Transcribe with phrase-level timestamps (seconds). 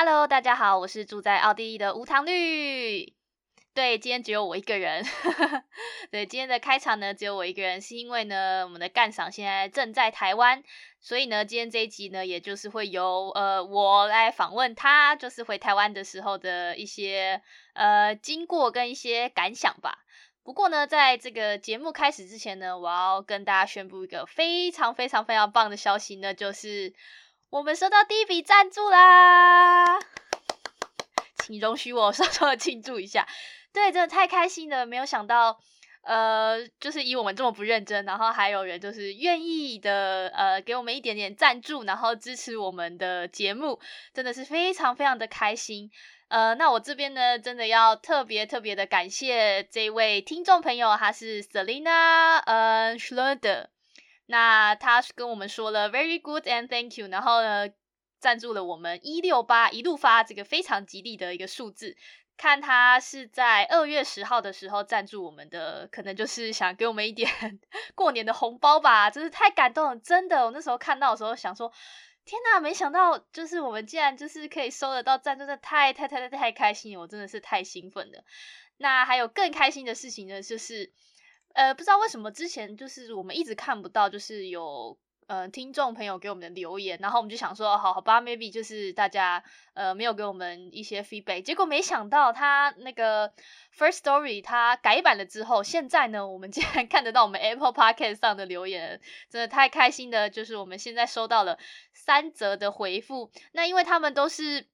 [0.00, 3.16] Hello，大家好，我是住在奥地利的无糖绿。
[3.74, 5.04] 对，今天只有我一个人。
[6.12, 10.62] 对，今天的开场呢，只有我一个人，是因为呢，我们的干赏现在正在台湾，
[11.00, 17.42] 所以呢，今天这一集呢，也就是会由呃我来访问他，就是回台湾的时候的一些
[17.72, 19.98] 呃经过跟一些感想吧。
[20.44, 26.94] 不过呢，在这个节目开始之前呢，我要跟大家宣布一个非常非常非常棒的消息呢，就是
[27.50, 29.98] 我们收到第一笔赞助啦！
[31.38, 33.26] 请容许我稍稍的庆祝一下。
[33.72, 34.84] 对，真的太开心了！
[34.84, 35.58] 没有想到，
[36.02, 43.80] 呃，就是以我们这么不认真，然后还有人就是愿意的，呃，给我们一点点赞助，然后支持我们的节目，
[44.12, 45.90] 真的是非常非常的开心。
[46.28, 53.68] 呃，那我这边呢，真的要特别特别的感谢这位听众朋友，他是 Selina，呃，Schroeder。
[54.30, 57.68] 那他跟我们说了 Very good and thank you，然后呢，
[58.20, 61.96] 赞助了我们一六八一路发这个非常吉利的一个数字。
[62.36, 67.28] 看他是在二月十号的时候赞助我们的，可能就是想给我们一点
[67.96, 70.44] 过年的红包吧，真是太感动了，真的。
[70.44, 71.72] 我那时候看到的时候想说，
[72.24, 78.22] 天哪，没想到就是我们竟然就是可以收得到赞，真的太太太太太开心了，我真的是太兴奋了。
[78.76, 80.92] 那还有更开心的事情呢，就是
[81.58, 84.96] 呃，不知道为什么之前就是我们一直看不到，就是有。
[85.26, 93.30] 呃，听众朋友给我们的留言，然后我们就想说，好好吧，maybe 就是大家呃没有给我们一些 feedback，结果没想到他那个
[93.76, 101.58] first story 他改版了之后，现在呢，我们竟然 看得到我们 Apple Podcast 上的留言，真的太开心的，就是我们现在收到了
[101.92, 104.66] 三则的回复，那因为他们都是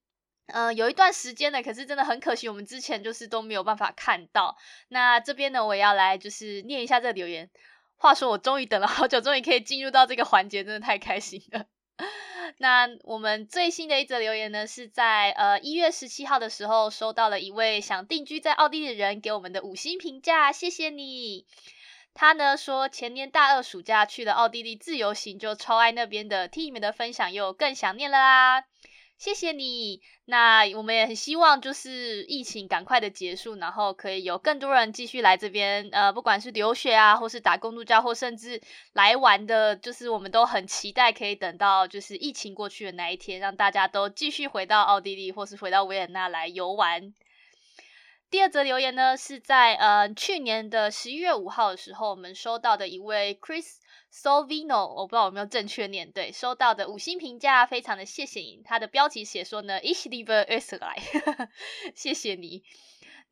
[0.47, 4.57] 呃有一段时间呢，可是真的很可惜，我们之前就是都没有办法看到，
[4.89, 7.51] 那这边呢，我也要来就是念一下这个留言。
[7.97, 11.65] 话说，我终于等了好久，终于可以进入到这个环节，真的太开心了。
[12.59, 21.47] 那我们最新的一则留言呢，是在呃一月十七号的时候，收到了一位想定居在奥地利的人给我们的五星评价，谢谢你。
[22.13, 28.65] 他呢说，前年大二暑假去了奥地利自由行，就超爱那边的，听你们的分享又更想念了啦。
[29.17, 38.61] 谢谢你，那我们也很希望就是疫情赶快的结束，然后可以有更多人继续来这边，呃，不管是留学啊，或是打工度假，或甚至
[38.93, 47.15] 来玩的，就是我们都很期待可以等到就是疫情过去的那一天，让大家都继续回到奥地利或是回到维也纳来游玩。
[48.31, 53.77] 第二则留言呢，是在呃去年的十一月五号的时候，我们收到的一位 Chris。
[54.15, 58.63] Sovino，我不知道有没有正确念对，收到的五星评价非常的谢谢你。
[58.65, 61.49] 他的标题写说呢，Ich liebe Österreich，
[61.97, 62.63] 谢谢你。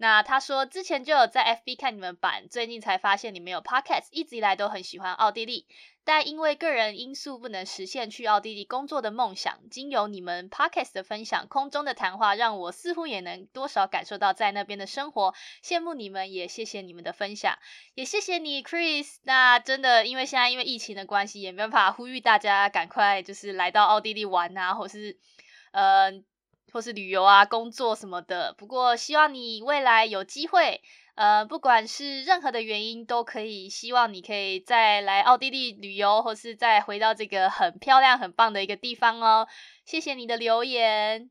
[0.02, 5.68] 那他说之前就有在 FB 看你们版，最近才发现你们有 Podcast，一直以来都很喜欢奥地利。
[6.04, 17.56] 但因为个人因素不能实现去奥地利工作的梦想，经由你们 podcast 的分享，空中的谈话让我似乎也能多少感受到在那边的生活，羡慕你们，也谢谢你们的分享，
[17.94, 19.18] 也谢谢你，Chris。
[19.22, 25.16] 那真的，因为现在因为疫情的关系，也没办法呼吁大家赶快就是来到奥地利玩啊，或是
[25.70, 26.10] 呃，
[26.72, 28.54] 或是旅游啊、工作什么的。
[28.58, 30.80] 不过希望你未来有机会。
[31.14, 39.46] 呃，不管是任何的原因，都可以希望你可以再来奥地利旅游，或是再回到这个很漂亮、很棒的一个地方哦。
[39.84, 41.28] 谢谢你的留言。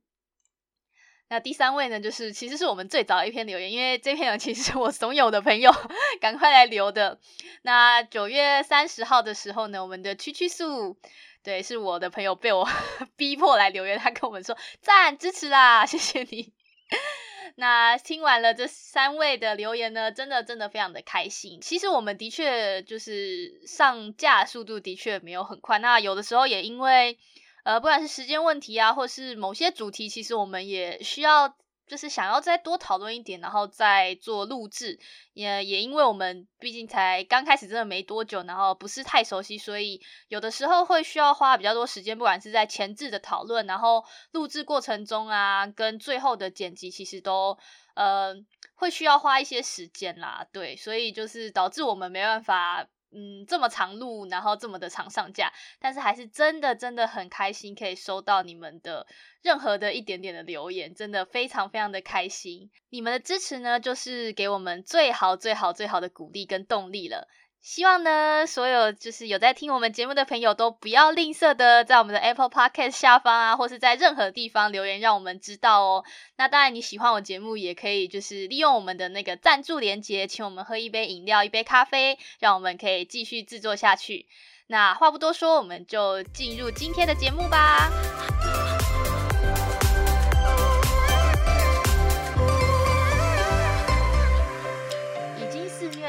[1.30, 5.72] 那第三位呢，就是其实是我们最早一篇留言，因为这篇呢其实是我怂恿的朋友
[6.22, 7.20] 赶快来留的。
[7.64, 10.98] 那九月三十号的时候呢，我们的蛐蛐素，
[11.44, 12.68] 对，是我的朋友被我
[13.18, 16.54] 逼迫来留言，他跟我们说赞支持啦，谢谢你。
[17.56, 21.60] 那听完了这三位的留言呢，真的真的非常的开心。
[21.62, 27.18] 其实我们的确就是上架速度的确没有很快，那有的时候也因为
[27.64, 31.56] 呃不管是时间问题啊，或是某些主题，其实我们也需要。
[31.92, 34.98] 就是想要再多讨论一点，然后再做录制，
[35.34, 47.58] 也也因为我们毕竟才刚开始，真的没多久，然后不是太熟悉，所以有的时候会需要花比较多时间，不管是在前置的讨论，然后录制过程中啊，跟最后的剪辑，其实都
[47.96, 48.34] 呃
[48.76, 52.88] 会需要花一些时间啦，对，所以就是导致我们没办法。
[53.14, 59.06] 嗯，这么长路，然后这么的长上架，但是还是真的真的很开心，可以收到你们的
[59.42, 62.70] 任何的一点点的留言，真的非常非常的开心。
[62.90, 67.28] 你们的支持呢，就是给我们最好最好最好的鼓励跟动力了。
[67.62, 76.04] 希望呢，所有就是有在听我们节目的朋友都不要吝啬的，在我们的 Apple Podcast 下方啊，或是在任何地方留言，让我们知道哦。
[76.38, 84.26] 那当然，你喜欢我节目，也可以就是利用我们的那个赞助连接，请我们喝一杯饮料、一杯咖啡，让我们可以继续制作下去。
[84.66, 87.92] 那话不多说，我们就进入今天的节目吧。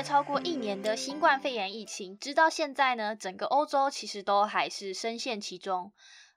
[0.02, 5.92] 超过一年的新冠肺炎疫情，直到现在呢，整个欧洲其实都还是深陷其中。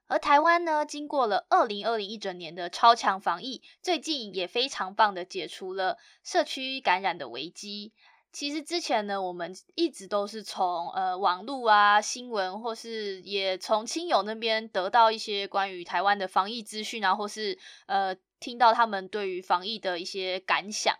[0.06, 7.92] 而台湾呢，经过了二零二零一整年的超强防疫，最近也非常棒的解除了社区感染的危机。
[8.30, 20.96] 其实之前呢，我们一直都是从呃网络啊、新闻，或是也从亲友那边得到一些关于台湾的防疫资讯啊，或是呃听到他们对于防疫的一些感想。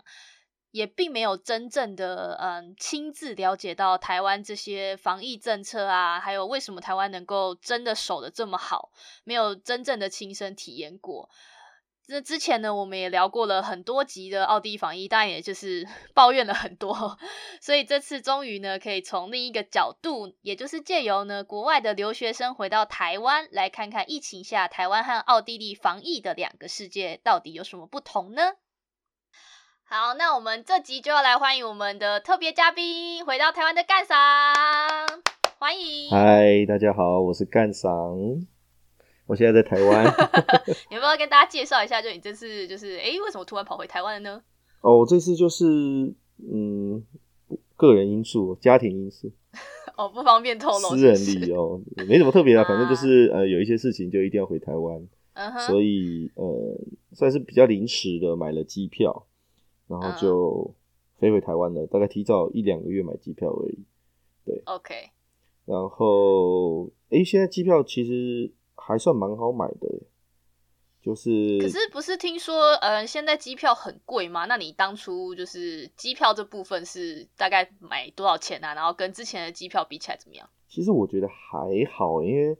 [0.76, 8.90] 也并没有真正的嗯亲自了解到台湾这些防疫政策啊，还有为什么台湾能够真的守的这么好，
[9.24, 11.30] 没有真正的亲身体验过。
[12.08, 17.18] 那之前呢，我们也聊过了很多集的奥地利防疫，当然也就是 抱怨了很多。
[17.62, 28.52] 所以这次终于呢，可以从另一个角度，也就是借由呢国外的留学生回到台湾，来看看疫情下台湾和奥地利防疫的两个世界到底有什么不同呢？
[29.88, 34.18] 好，那我们这集就要来欢迎我们的特别嘉宾回到台湾的干赏，
[35.60, 36.10] 欢迎。
[36.10, 37.94] 嗨，大家好，我是干赏，
[39.26, 40.04] 我现在在台湾。
[40.90, 42.02] 有没有跟大家介绍一下？
[42.02, 44.42] 就你这次就是，哎，为什么突然跑回台湾了呢？
[44.80, 45.64] 哦，这次就是
[46.52, 47.04] 嗯，
[47.76, 49.30] 个人因素，家庭因素。
[49.96, 50.96] 哦，不方便透露。
[50.96, 55.08] 私人理由，没什么特别的， 反正就是呃，有一些事情就一定要回台湾，
[55.68, 56.76] 所以呃，
[57.12, 59.28] 算是比较临时的买了机票。
[59.88, 60.74] 然后就
[61.18, 63.78] 飞回台湾了，大概提早一两个月买机票而已。
[64.44, 64.94] 对，OK。
[65.64, 69.88] 然后，哎，现在机票其实还算蛮好买的，
[71.02, 71.58] 就是。
[71.60, 74.44] 可是不是听说，呃，现在机票很贵吗？
[74.44, 78.74] 那你当初就是机票这部分是大概买多少钱啊？
[78.74, 80.48] 然后跟之前的机票比起来怎么样？
[80.68, 82.56] 其实我觉得还好，因为，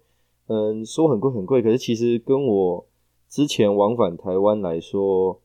[0.47, 2.87] 嗯，说很贵很贵，可是其实跟我
[3.29, 5.41] 之前往返台湾来说。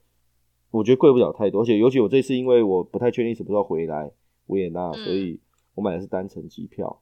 [0.72, 4.10] 我觉得贵不了太多，而且尤其我这次因为我不太确定什么时候回来
[4.48, 5.38] 维也纳，所以
[5.76, 7.02] 我买的是单程机票，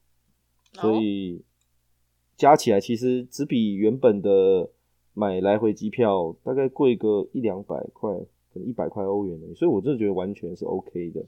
[0.73, 1.43] 所以
[2.35, 4.71] 加起来其实只比原本的
[5.13, 8.09] 买来回机票大概贵个一两百块，
[8.51, 11.23] 可能一百块欧元的，所以我真的觉得完全是 OK 的。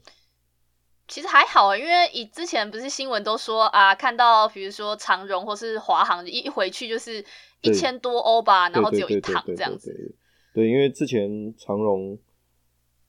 [1.06, 7.24] 其实还好啊，因为以之前不是新闻都说啊，看到比如说长荣或是华航一一回去就是
[7.60, 10.16] 一千多欧吧，然后只有一趟这样子。
[10.52, 12.18] 对，因为之前长荣。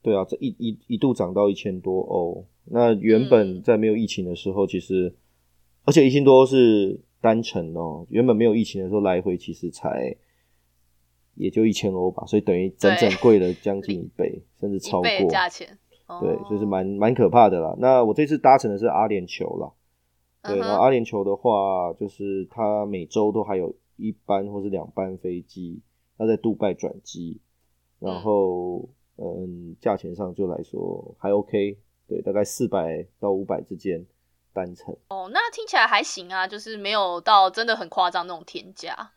[0.03, 2.45] 对啊，这一一一度涨到一千多欧。
[2.65, 5.15] 那原本在没有疫情的时候，其实
[5.85, 8.05] 而且一千多是单程哦。
[8.09, 10.13] 原本没有疫情的时候，来回其实才
[11.35, 15.65] 也就一千欧吧，所以等于整整贵了将近 一倍，甚至超过价钱。
[16.19, 17.73] 对，所以是蛮蛮可怕的啦。
[17.79, 19.71] 那我这次搭乘的是阿联酋啦。
[20.43, 25.81] 对，然后阿联酋的话，就是它每周都还有一班或是两班飞机，
[26.17, 27.39] 它在杜拜转机，
[27.99, 28.79] 然后。
[28.79, 28.89] 嗯，
[29.79, 31.77] 价钱上就来说还 OK，
[32.07, 34.05] 对，大概四百到五百之间
[34.53, 34.95] 单程。
[35.09, 39.11] 哦，那听起来还行啊，就是没有到真的很夸张那种天价。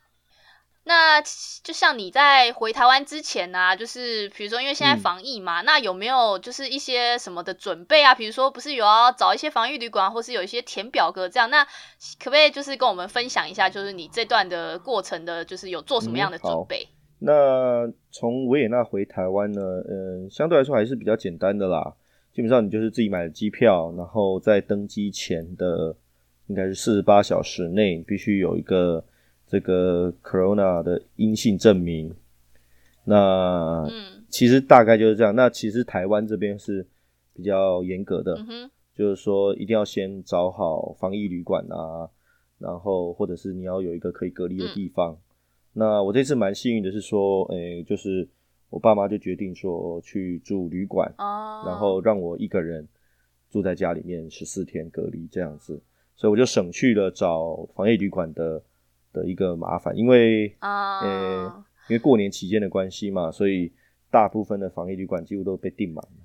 [0.88, 8.14] 那就像你在回台湾之前呢，就是比如说因为现在防疫嘛，那有没有就是一些什么的准备啊？
[8.14, 11.50] 比如说不是有要找一些防疫旅馆，或是有一些填表格这样？
[11.50, 16.86] 那可不可以就是跟我们分享一下，就是你这段的过程的，就是有做什么样的准备？
[17.18, 19.60] 那从维也纳回台湾呢？
[19.88, 21.94] 嗯，相对来说还是比较简单的啦。
[22.32, 25.96] 基本上你就是自己买了机票，然后在登机前的
[26.48, 29.02] 应该是四十八小时内必须有一个
[29.46, 32.14] 这个 corona 的阴性证明。
[33.04, 33.88] 那
[34.28, 35.34] 其实大概就是这样。
[35.34, 36.86] 那其实台湾这边是
[37.32, 38.36] 比较严格的，
[38.94, 42.10] 就是说一定要先找好防疫旅馆啊，
[42.58, 45.16] 然后或者是你要有一个可以隔离的地方。
[45.78, 48.26] 那我这次蛮幸运的是说，诶，就是
[48.70, 51.12] 我爸妈就决定说去住旅馆，
[51.66, 52.88] 然后让我一个人
[53.50, 55.78] 住在家里面十四天隔离这样子，
[56.16, 58.62] 所以我就省去了找防疫旅馆的
[59.12, 63.70] 的一个麻烦，因为呃，因为过年期间的关系嘛，所以
[64.10, 66.24] 大部分的防疫旅馆几乎都被订满了，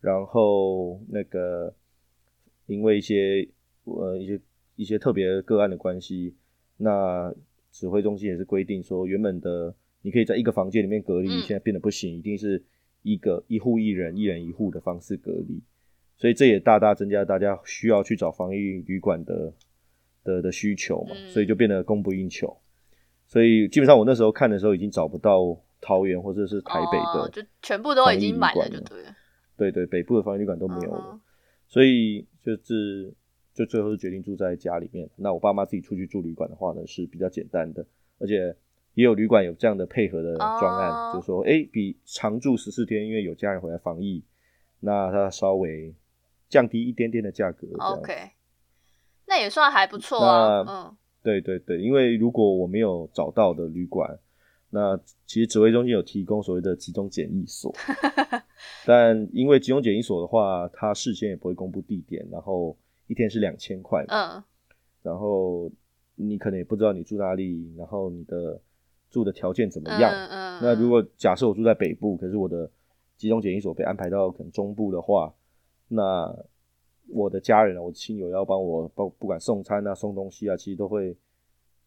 [0.00, 1.74] 然后那个
[2.64, 3.46] 因为一些
[3.84, 4.40] 呃一些
[4.76, 6.34] 一些特别个案的关系，
[6.78, 7.34] 那。
[7.70, 12.64] 指挥中心也是规定说，原本的你可以在一个房间里面隔离，现在变得不行，一定是
[13.02, 15.62] 一个一户一人、一人一户的方式隔离，
[16.16, 19.52] 所以这也大大增加大家需要去找防疫旅馆的
[20.24, 22.56] 的的需求嘛，所以就变得供不应求。
[23.26, 29.04] 所以基本上我那时候看的时候，已经找不到桃园或者是台北的，就全部都已经满了，就对。
[29.56, 31.20] 对对，北部的防疫旅馆都没有了，
[31.66, 33.14] 所以就是。
[33.58, 35.10] 就最后是决定住在家里面。
[35.16, 37.84] 那我爸妈自己出去住旅馆的话呢，是比较简单的，
[38.20, 38.54] 而且
[38.94, 44.22] 也有旅馆有这样的配合的专案，就是说，哎，比常住十四天，因为有家人回来防疫，
[44.78, 45.92] 那他稍微
[46.48, 47.66] 降低一点点的价格。
[47.78, 48.12] OK，
[49.26, 50.62] 那也算还不错啊。
[50.64, 54.20] 那嗯，对对对，因为如果我没有找到的旅馆，
[54.70, 54.96] 那
[55.26, 57.74] 其实指挥中心有提供所谓的集中检疫所，
[58.86, 62.76] 但因为集中检疫所的话，它事先也不会公布地点，然后
[63.08, 64.44] 一天是两千块嘛，嗯
[65.02, 65.70] 然后
[66.14, 68.60] 你可能也不知道你住哪里，然后你的
[69.10, 70.12] 住的条件怎么样。
[70.12, 72.70] 嗯嗯，那如果假设我住在北部，可是我的
[73.16, 75.34] 集中检疫所被安排到可能中部的话，
[75.88, 76.36] 那
[77.08, 81.16] 我的家人啊，我的亲友要帮我不不管送餐啊、送东西啊，其实都会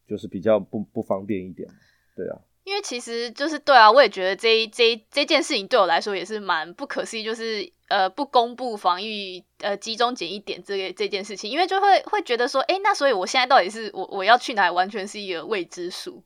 [0.06, 1.68] 就是比较不不方便一点。
[2.16, 16.22] 对啊，因为其实就是对啊，我也觉得这一这一这件事情对我来说也是蛮不可思议，就是呃不公布防疫呃集中检疫点这个这件事情，因为就会会觉得说，哎，那所以我现在到底是我我要去哪里，完全是一个未知数。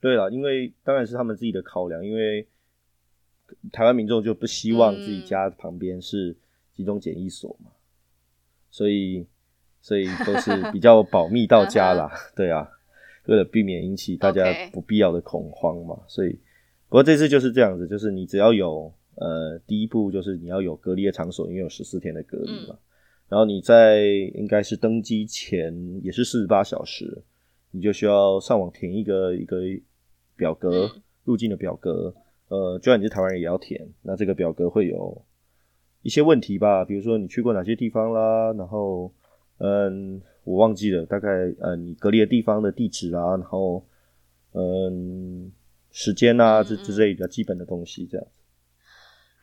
[0.00, 2.46] 对了，因为当然是他们自己的考量，因为
[3.72, 6.36] 台湾民众就不希望自己家旁边是
[6.74, 7.70] 集中检疫所嘛，
[8.70, 9.26] 所以
[9.80, 12.68] 所以都是比较保密到家啦， 对啊，
[13.26, 16.32] 为了避免引起大家不必要的恐慌嘛，所以
[16.88, 22.76] 不过这次就是这样子，就是你只要有呃第一步就是你要有隔离的场所，因为有十四天的隔离嘛，
[23.28, 24.04] 然后你在
[24.34, 27.22] 应该是登机前也是四十八小时，
[27.70, 29.60] 你就需要上网填一个一个
[30.36, 32.14] 表格，嗯入境的表格。
[32.48, 33.84] 呃，就算你是台湾人也要填。
[34.02, 35.20] 那这个表格会有
[36.02, 39.12] 一些问题吧，比如说你去过哪些地方啦，然后
[39.58, 41.28] 嗯，我忘记了，大概
[41.60, 43.84] 呃你隔离的地方的地址啊，然后
[44.52, 45.52] 嗯
[45.90, 48.26] 时间啊这之类比较基本的东西这样。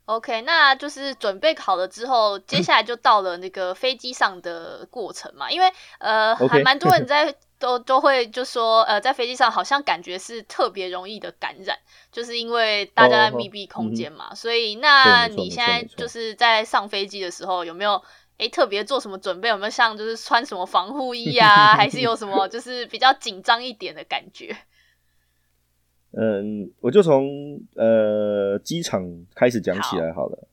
[0.06, 5.50] OK，那就是准备好了之后，接下来就到了那个飞机上的过程嘛。
[5.50, 11.78] 因为呃还蛮多人在 都都会就说，呃，在飞机上好像感觉是特别容易的感染，
[12.12, 14.36] 就是因为大家在密闭空间嘛。
[14.36, 18.04] 所以，那你现在就是在上飞机的时候，有没有
[18.38, 19.50] 诶特别做什么准备？
[19.50, 24.56] 有没有像就是穿什么防护衣啊，还是有什么 就是比较紧张一点的感觉？
[26.12, 30.48] 嗯，我就从呃机场开始讲起来好了。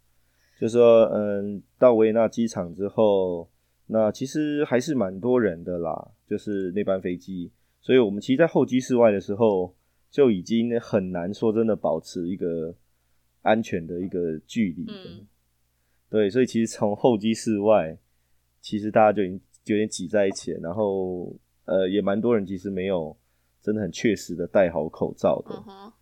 [0.61, 3.49] 就说嗯，到维也纳机场之后，
[3.87, 9.75] 那其实还是蛮多人的啦，就是那班飞机，所以我们其实，在候机室外的时候，
[10.11, 12.75] 就已经很难说真的保持一个
[13.41, 14.85] 安全的一个距离
[16.11, 17.97] 对，所以其实从候机室外，
[18.61, 21.33] 其实大家就已经有点挤在一起了，然后
[21.67, 23.17] 呃，也蛮多人其实没有
[23.63, 25.55] 真的很确实的戴好口罩的。
[25.69, 25.93] 嗯，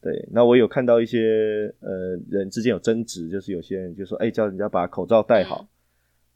[0.00, 5.68] 对，那我有看到一些呃人之间有争执，就是有些人就说，哎、叫人家把口罩戴好，嗯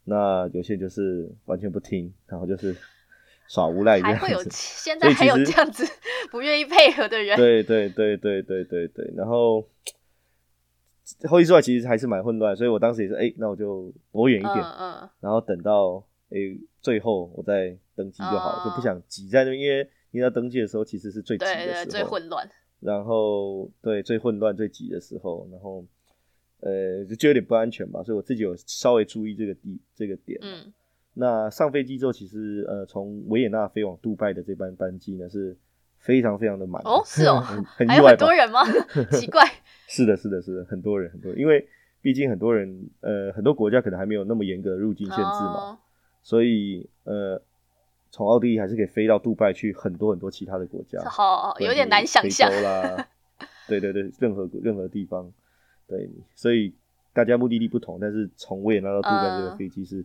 [0.09, 2.73] 那有些人就是完全不听，然后就是
[3.49, 4.49] 耍无赖还会有子。
[4.55, 5.83] 现在还有这样子
[6.31, 7.35] 不愿意配合的人。
[7.35, 9.67] 对对对对对对对，然后
[11.29, 16.37] 后羿之外其实还是蛮混乱，所以我当时也是，哎、那我就躲远一点，嗯嗯然后等到哎、
[16.81, 22.49] 最后我再登记就好就不想挤在那边，因为你要登记的时候其实是最挤的时候，最混乱。
[22.79, 25.83] 然后对最混乱、最挤的时候，然后
[26.59, 30.37] 呃就就有点不安全吧，所以我自己有稍微注意这个地这个点。
[30.41, 30.73] 嗯
[31.19, 35.57] 那上飞机之后，其实呃从维也纳飞往杜拜的这班班机呢是
[35.97, 38.61] 非常非常的满哦是哦 很 很还有意外多人吗？
[39.17, 39.41] 奇怪。
[39.87, 41.67] 是的，是的，是的，很多人很多人，因为
[42.01, 45.77] 毕竟很多人呃很多国家可能还没有那么严格的入境限制嘛，哦
[46.21, 47.41] 所以呃
[48.11, 51.01] 从奥地利还是可以飞到杜拜去很多很多其他的国家。
[51.09, 53.07] 好，有点难想象啦，
[53.67, 55.31] 对对对，任何任何地方，
[55.87, 56.73] 对，所以
[57.13, 59.57] 大家目的地不同，但是从维也纳到杜拜这个嗯。
[59.57, 60.03] 飞机是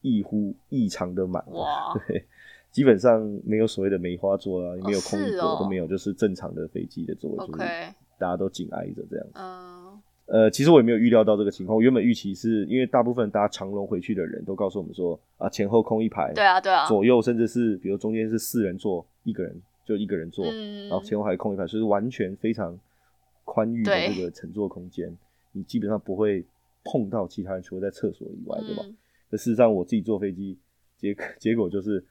[0.00, 2.24] 异乎异常的满，哇，对，
[2.70, 7.46] 基本上没有所谓的梅花座啊，也没有哦空椅座，都没有，就是正常的飞机的座位，
[8.20, 9.26] 大家都紧挨着这样。
[9.34, 22.78] 嗯呃，其实我也没有预料到这个情况，我原本预期是因为大部分搭长龙回去的人都告诉我们说啊，前后空一排，对啊对啊，左右甚至是比如中间是四人座，一个人就一个人坐，嗯然后前后还空一排，所以是完全非常
[23.44, 25.12] 宽裕的对这个乘坐空间，
[25.50, 26.44] 你基本上不会
[26.84, 28.84] 碰到其他人，除了在厕所以外，对吧？
[28.86, 28.96] 嗯
[29.30, 30.58] 可事实上我自己坐飞机，
[30.96, 32.04] 结结果就是，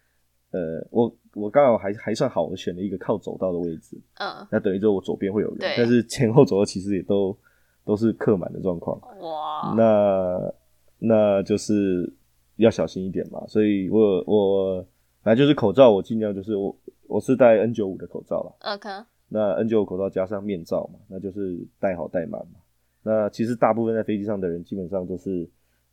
[0.52, 7.38] 呃，我我刚好还还算好，我选了一个靠走道的位置，嗯，那等于说我左边会有人，但是前后左右其实也都
[7.86, 10.54] 都是客满的状况，哇，那
[10.98, 12.12] 那就是
[12.56, 13.46] 要小心一点嘛。
[13.48, 14.86] 所以我我
[15.22, 16.76] 反正就是口罩，我尽量就是我
[17.08, 18.56] 我是戴 N 九五的口罩了。
[18.74, 18.90] OK，
[19.28, 22.60] 那 N 九五口罩加上面罩嘛，那就是戴好戴满嘛。
[23.04, 25.48] 那其实大部分在飞机上的人基本上都是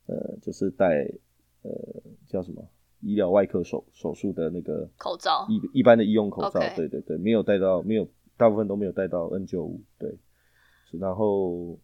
[0.07, 1.07] 呃就是戴
[1.61, 1.71] 呃
[2.27, 2.61] 叫什么
[3.07, 10.09] 医疗外科手手术的那个口罩一一般的医用口罩对对对，没有带到没有大部分都没有带到 N 九五对，
[10.91, 11.79] 是然后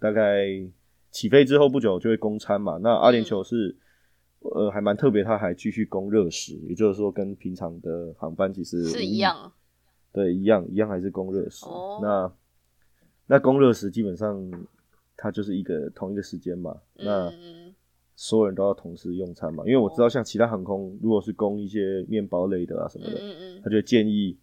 [0.00, 0.48] 大概
[1.12, 2.78] 起飞之后不久就会供餐嘛。
[2.78, 3.76] 那阿联酋是
[4.40, 9.52] 呃还蛮特别，它还继续供热食，也就是说跟平常的航班其实是一样。
[10.12, 11.64] 对，一样一样还是供热食。
[11.66, 12.32] 哦那
[13.26, 14.50] 那供热食基本上
[15.16, 16.76] 它就是一个同一个时间嘛。
[16.94, 17.69] 那嗯
[18.22, 24.36] 所有人都要同时用餐嘛，因为我知道像其他航空，如果是供一些面包类的啊什么嗯的，嗯嗯他就建议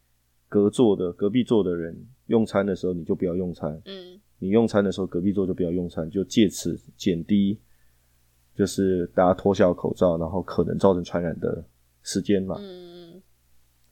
[0.49, 7.59] 隔座的隔壁座的人用餐的时候你就不要用餐，嗯你用餐的时候隔壁座就不要用餐，就借此减低
[8.55, 11.63] 就是大家脱下口罩，然后可能造成传染的
[12.01, 12.55] 时间嘛。
[12.59, 13.21] 嗯，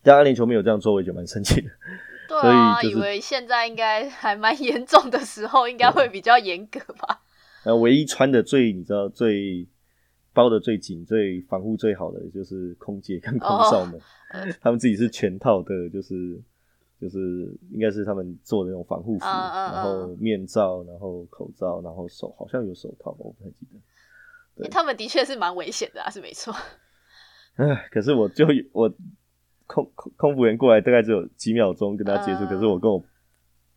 [0.02, 1.70] 但阿联酋没有这样做，我也觉得蛮生气的。
[2.28, 7.22] 所 对啊，以就是以为现在应该还蛮严重的时候，应该会比较严格吧？
[7.66, 9.68] 呃，唯一穿的最你知道最
[10.36, 14.00] 包的最紧、最防护最好的就是空姐跟空少们，
[14.62, 16.40] 他们自己是全套的，就是
[17.02, 23.80] 就是应该是他们做的那种防护服，然后面罩，然后口罩，然后手好像有手套，我不太记得。
[24.58, 26.54] 对他们的确是蛮危险的啊，是没错。
[27.56, 28.90] 唉，可是我就我
[29.66, 33.04] 空空空服员过来大概只有几秒钟跟他接触，嗯可是我跟我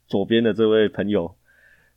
[0.07, 1.35] 左边的这位朋友，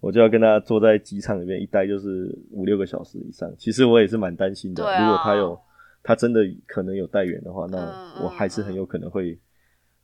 [0.01, 3.50] 我就要跟他坐在机场里面一待就是五六个小时以上。
[3.58, 5.58] 其实我也是蛮担心的，如果他有
[6.03, 9.39] 他真的可能有带源的话，那嗯我还是很有可能会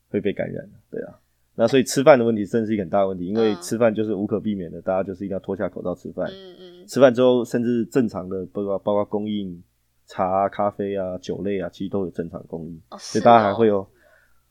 [0.09, 0.77] 会被感染的。
[0.89, 1.19] 对啊，
[1.55, 6.29] 那所以吃饭的问题真的是一个很大的问题，因为嗯吃饭就是无可避免的，大家就是一定要脱下口罩吃饭。
[6.29, 9.61] 嗯嗯吃饭之后，甚至正常的，包括包括供应
[10.05, 13.85] 茶啊、咖啡啊、酒类啊，其实都有正常供应，所以大家还哦会有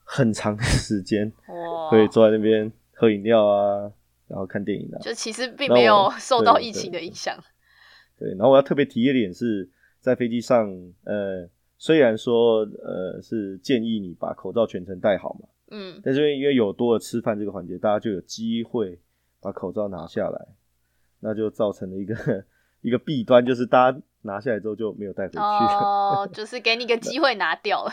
[0.04, 3.90] 很长的 时间哇，会坐在那边喝饮料啊，
[4.28, 4.98] 然后看电影啊。
[5.00, 7.36] 就其实并没有受到疫情的影响。
[8.18, 9.68] 对，然后我要特别提一点是，
[10.00, 10.68] 在飞机上，
[11.04, 18.98] 呃，虽然说呃是建议你把口罩全程戴好嘛，嗯但是因为有多了吃饭这个环节，大家就有机会
[19.40, 20.46] 把口罩拿下来，
[21.20, 22.14] 那就造成了一个
[22.80, 25.38] 一个弊端，就是大家拿下来之后就没有带回去。
[25.38, 27.92] 哦，就是给你个机会拿掉了。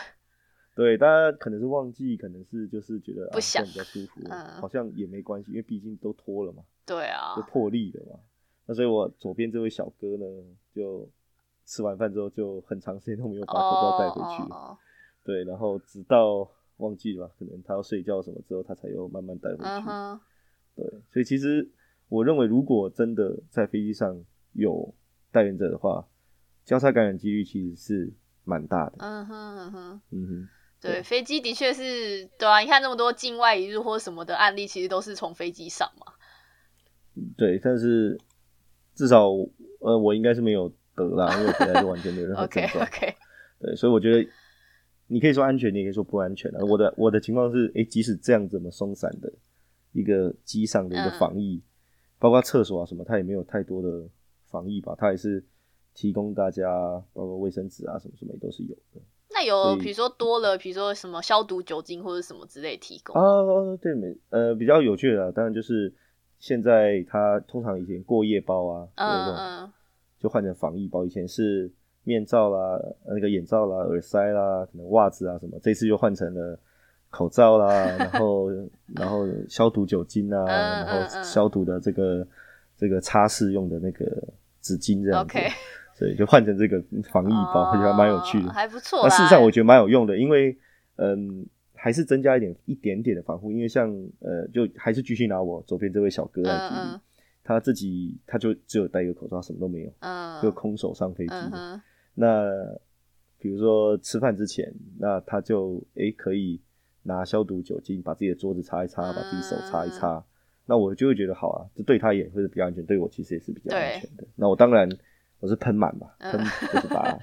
[0.74, 8.18] 对，大家可能是忘记，可能是就是觉得不想啊、比较舒服，嗯好像也没关系，因为毕竟都脱了嘛，对啊就，破例了嘛。
[8.66, 10.26] 那所以我左边这位小哥呢，
[10.74, 11.08] 就
[11.64, 14.78] 吃完饭之后就很长时间都没有把口罩带回去，哦哦
[15.22, 19.88] 对，然后直到忘记了吧，可能他要睡觉什么之后，他才又慢慢带回去。
[19.88, 20.20] 嗯，
[20.74, 21.70] 对，所以其实
[22.08, 24.20] 我认为，如果真的在飞机上
[24.54, 24.92] 有
[25.30, 26.04] 带源者的话，
[26.64, 28.96] 交叉感染几率其实是蛮大的。
[28.98, 30.00] 嗯哼嗯哼。
[30.10, 30.48] 嗯哼。
[30.84, 36.12] 对，飞机的确是，对啊，你看那么多境外一日或什么的案例，其实都是从飞机上嘛。
[37.36, 38.20] 对，但是
[38.94, 39.28] 至少
[39.80, 42.86] 呃，我应该是没有得啦，因为我回来就完全没有任何 症状。
[43.60, 44.28] 对，所以我觉得
[45.06, 46.58] 你可以说安全，你也可以说不安全啊。
[46.68, 49.32] 我的我的情况是，诶，即使这样这么松散的
[49.92, 51.62] 一个机上的一个嗯防疫，
[52.18, 54.06] 包括厕所啊什么，它也没有太多的
[54.46, 55.42] 防疫吧，它也是
[55.94, 56.68] 提供大家
[57.12, 59.00] 包括卫生纸啊什么什么也都是有的。
[59.34, 63.22] 那有比如说多了，比如说什么消毒酒精或者什么之类提供吗？
[63.22, 65.92] 啊，对，没呃比较有趣的啊，当然就是
[66.38, 69.72] 现在它通常以前过夜包啊，嗯嗯。
[70.20, 71.70] 就换成防疫包，以前是
[72.02, 76.58] 面罩啦、呃那个眼罩啦、耳塞啦，可能袜子啊什么，这次就换成了
[77.10, 77.68] 口罩啦，
[77.98, 78.48] 然后
[78.94, 82.26] 然后消毒酒精啊，嗯然后消毒的这个
[82.78, 84.06] 这个擦拭用的那个
[84.62, 85.36] 纸巾这样子。
[85.36, 85.46] OK
[85.94, 88.52] 所以就换成这个防疫包，我觉得还蛮有趣的哦。
[88.52, 89.08] 还不错那。
[89.08, 90.56] 事实上我觉得蛮有用的，因为
[90.96, 97.00] 嗯，还是增加一点一点点的防护，因为像呃，就还是继续拿我左边这位小哥来举例，
[97.42, 101.34] 他自己他就只有戴一个口罩，什么都没有，嗯，就空手上飞机。
[101.52, 101.80] 嗯，
[102.14, 102.50] 那
[103.38, 106.60] 比如说吃饭之前，那他就诶可以
[107.02, 110.24] 拿消毒酒精把自己的桌子擦一擦，把自己手擦一擦。
[110.66, 114.24] 那我就会觉得好啊，这对他也会是比较安全，对我其实也是比较安全的。
[114.34, 114.88] 那我当然
[115.44, 116.40] 我是喷满嘛，嗯喷
[116.72, 117.18] 就是把，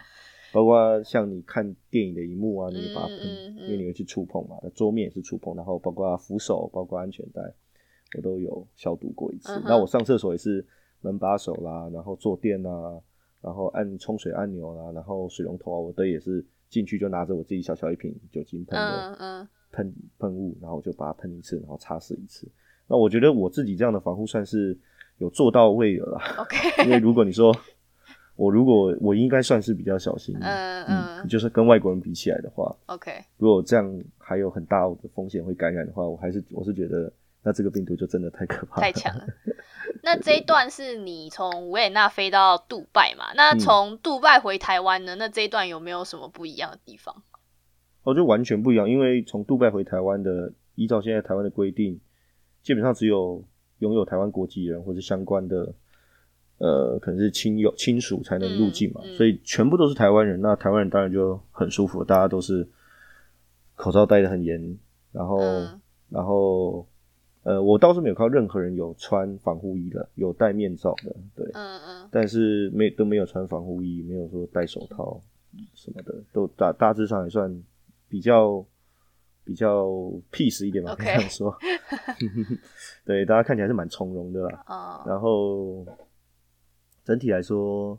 [0.53, 7.41] 包括像你看电影的荧幕啊，你也把它喷，嗯嗯嗯因为你会去触碰嘛，那桌面也是触碰，然后包括扶手，包括安全带，
[8.15, 9.51] 我都有消毒过一次。
[9.53, 10.63] 嗯那我上厕所也是
[11.01, 13.01] 门把手啦，然后坐垫啊，
[13.41, 22.47] 然后按冲水按钮啦，然后水龙头啊，我都也是进去就拿着我自己小小一瓶酒精喷的喷喷雾，然后我就把它喷一次，然后擦拭一次。
[22.87, 24.77] 那我觉得我自己这样的防护算是
[25.17, 26.21] 有做到位了啦。
[26.39, 27.55] ，OK， 因为如果你说
[28.35, 37.11] 我如果我应该算是比较小心，嗯嗯，嗯就是跟外国人比起来的话，，OK，如果这样还有很大的风险会感染的话，我还是我是觉得
[37.43, 39.25] 那这个病毒就真的太可怕了，太强了。
[40.03, 43.31] 那这一段是你从维也纳飞到杜拜嘛？
[43.33, 45.15] 嗯那从杜拜回台湾呢？
[45.15, 47.23] 那这一段有没有什么不一样的地方？
[48.03, 51.99] 哦，就完全不一样，因为从杜拜回台湾的，依照现在台湾的规定，
[52.63, 53.43] 基本上只有
[53.77, 55.71] 拥有台湾国籍人或者相关的
[56.61, 60.39] 呃，可能是亲友亲属才能入境嘛，嗯嗯所以全部都是台湾人。
[60.39, 62.67] 那台湾人当然就很舒服，大家都是
[63.75, 64.77] 口罩戴的很严，
[65.11, 66.85] 然后、嗯然后
[67.43, 75.19] 呃，我倒是没有看到任何人有穿防护衣的，有戴面罩的，对，嗯嗯但是没都没有穿防护衣，没有说戴手套
[75.73, 77.63] 什么的，都大大致上还算
[78.09, 78.63] 比较
[79.45, 79.85] 比较
[80.31, 81.57] peace 一点吧，可以 OK 这样说。
[83.05, 84.63] 对，大家看起来是蛮从容的啦。
[84.67, 85.85] 哦然后
[87.03, 87.97] 整体来说，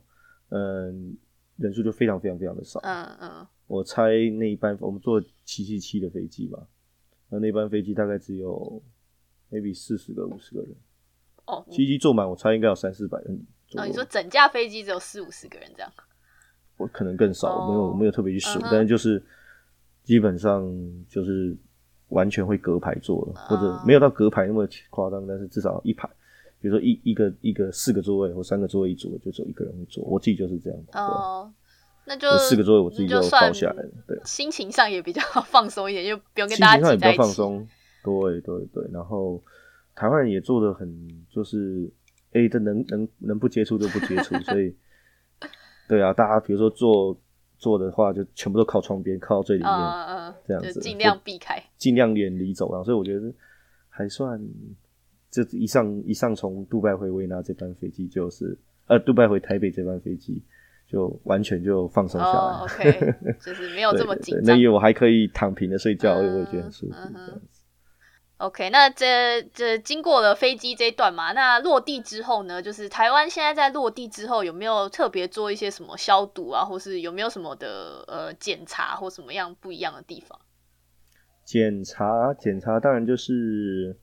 [0.51, 1.17] 嗯，
[1.57, 2.81] 人数就非常非常非常的少。
[2.83, 6.59] 嗯嗯我猜那一班我们坐七七七的飞机嘛，
[7.31, 8.83] 那那班飞机大概只有
[9.51, 10.71] maybe 四十个五十个人，
[11.47, 15.91] 哦七七坐满，我猜应该有三四百人左哦，你说整架飞机只有四五十个人这样？
[16.77, 19.23] 我可能更少，哦我没有我没有特别去数，嗯但是就是
[20.03, 20.71] 基本上
[21.09, 21.57] 就是
[22.09, 26.07] 完全会隔排坐了，或者哦没有到隔排那么夸张，但是至少一排，
[26.63, 31.53] 比如说一一个一个四个座位或三个座位一组，就只有一个人会坐，我自己就是这样，对吧哦，
[32.07, 37.13] 那就那四个座位我自己就包下来了，对，心情上也比较放松一点， 就不用跟心情上也比较。
[37.15, 37.67] 放松，
[38.05, 39.43] 对对对，然后
[39.97, 40.89] 台湾人也做的很
[41.29, 41.93] 就是，
[42.33, 44.73] 哎，这能能能不接触就不接触，所以
[45.89, 47.21] 对啊，大家比如说坐
[47.59, 49.73] 坐的话，就全部都靠窗边，靠到最里面。
[50.47, 51.61] 这样子就尽量避开。
[51.77, 53.33] 尽量远离走廊，所以我觉得
[53.89, 54.41] 还算。
[55.33, 60.45] 这一上一上从杜拜回维纳这班飞机就是，呃，杜拜回台北这班飞机
[60.87, 62.33] 就完全就放松下来。
[62.33, 64.65] 哦，OK， 就是没有对这么紧张那因。
[64.65, 66.95] 为我还可以躺平的睡觉，嗯我也觉得很舒服。
[66.95, 67.63] 嗯哼这样子
[68.39, 80.39] OK，那这这经过了飞机这一段嘛，那落地之后呢，就是台湾现在在落地之后有没有特别做一些什么消毒啊，或是有没有什么的呃检查或什么样不一样的地方？
[81.45, 83.97] 检查检查，当然就是，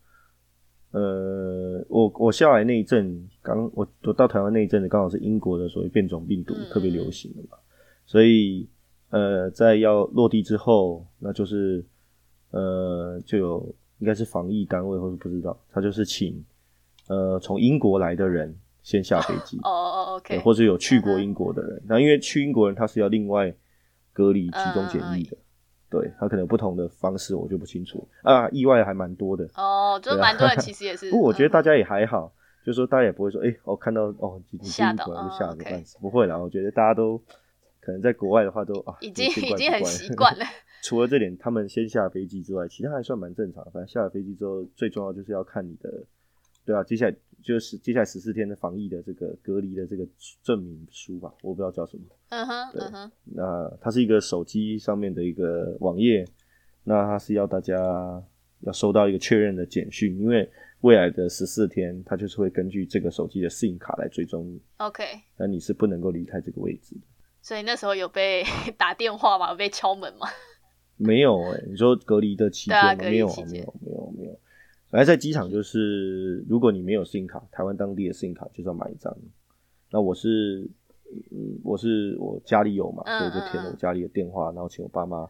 [0.91, 7.57] 呃，我我下来那一阵，刚我我到台湾那一阵子，刚好是英国的所谓变种病毒嗯特别流行的嘛，
[8.05, 8.67] 所以
[9.11, 11.85] 呃，在要落地之后，那就是
[12.51, 16.43] 呃，就有应该是防疫单位或是不知道，他就是请
[17.07, 23.53] 呃从英国来的人先下飞机，哦哦，OK，对或者有去过英国的人，那、因为去英国人他是要另外
[24.11, 25.37] 隔离集中检疫嗯的，
[25.89, 29.47] 对他可能有不同的方式，我就不清楚啊，意外还蛮多的。
[29.55, 32.31] 哦，就是对啊蛮多人其实也是， 不过我觉得大嗯家也还好，
[32.63, 36.37] 就是说大家也不会说，哎、我、看到哦，你你去英吓到哦国就吓得，OK 半死，不会啦。
[36.37, 37.17] 我觉得大家都
[37.81, 40.45] 可能在国外的话都啊，已经也见惯已经很习惯了。
[40.81, 43.71] 除了这点，他们先下飞机之外，其他还算蛮正常的。
[43.71, 45.91] 反正下了飞机之后，最重要就是要看你的，
[46.69, 50.07] 对啊，接下来就是接下来十四天的防疫的这个隔离的这个
[50.43, 52.03] 证明书吧，我不知道叫什么。
[52.29, 56.23] 嗯哼对嗯哼，那它是一个手机上面的一个网页，
[56.83, 57.73] 那它是要大家
[58.59, 60.47] 要收到一个确认的简讯，因为
[60.81, 65.03] 未来的十四天，它就是会根据这个手机的 SIM 卡来追踪你，OK，
[65.35, 67.01] 那你是不能够离开这个位置的。
[67.41, 68.43] 所以那时候有被
[68.77, 69.49] 打电话吗？
[69.49, 70.27] 有被敲门吗？
[71.01, 73.88] 没有哎、你说隔离的期间没有啊期，间没有，没有，没有。
[74.89, 79.15] 反正在机场就是，如果你没有 SIM 卡，台湾当地的 SIM 卡就是要买一张。
[79.91, 80.67] 那我是，
[81.31, 85.27] 嗯，我是我家里有嘛，嗯所以就填了我家里的电话，然后请我爸妈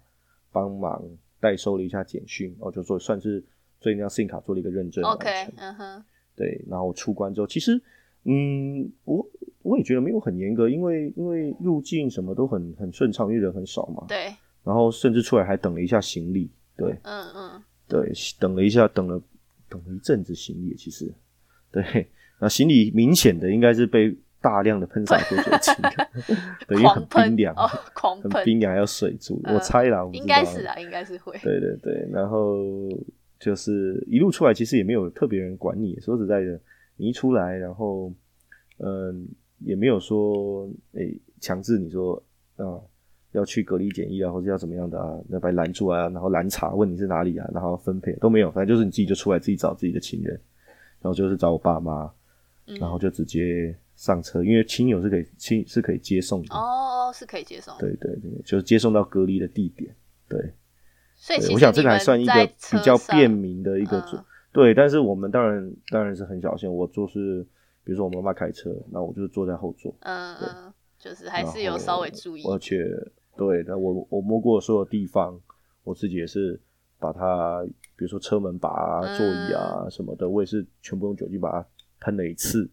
[0.52, 1.04] 帮忙
[1.40, 3.44] 代收了一下简讯，然后就做算是
[3.80, 6.04] 对那张 SIM 卡做了一个认证 OK，嗯哼，
[6.36, 7.82] 对，然后出关之后，其实，
[8.24, 9.26] 嗯，我
[9.62, 14.06] 我也觉得没有很严格，因为因为入境什么都很很顺畅，因为人很少嘛。
[14.08, 19.22] 对，然后甚至出来还等了一下行李，对嗯嗯，对，等了一下，等了
[19.70, 21.14] 等了一阵子行李，其实
[21.72, 22.08] 对，
[22.40, 26.10] 那行李明显的应该是被大量的喷洒过酒精的，
[26.68, 31.38] 对，因为很冰凉，哦，狂喷，很冰凉，还有水柱，嗯我猜啦，应该是啊，应该是会。
[31.44, 32.58] 对对对，然后
[33.40, 36.00] 就是一路出来，其实也没有特别人管你。
[36.00, 36.60] 说实在的，
[36.96, 38.12] 你一出来，然后
[38.78, 39.28] 嗯，
[39.60, 42.16] 也没有说诶强制你说
[42.56, 42.80] 啊、
[43.32, 50.34] 要去隔离检疫啊，或者要怎么样的啊，那把你拦住啊，然后拦查问你是哪里啊，然后分配都没有，反正就是你自己就出来自己找自己的亲人，
[51.02, 52.12] 然后就是找我爸妈，
[52.68, 57.74] 嗯然后就直接上车，因为亲友是可以亲是可以接送的，哦，是可以接送。
[57.80, 59.96] 对对对，就是接送到隔离的地点，
[60.28, 60.40] 对。
[61.28, 62.34] 对，所以我想这个还算一个
[62.72, 67.46] 比较便民的一个做、嗯对，但是我们当然当然是很小心，我就是
[67.84, 72.44] 比如说我妈妈开车，那我就是坐在后座，嗯嗯，就是还是有稍微注意。
[72.46, 72.86] 而且
[73.40, 75.40] 对，那我我摸过所有地方，
[75.86, 76.60] 我自己也是
[77.00, 77.64] 把它，
[77.96, 81.66] 比如说车门把啊、嗯座椅啊什么的，我也是全部用酒精把它
[82.02, 82.70] 喷了一次，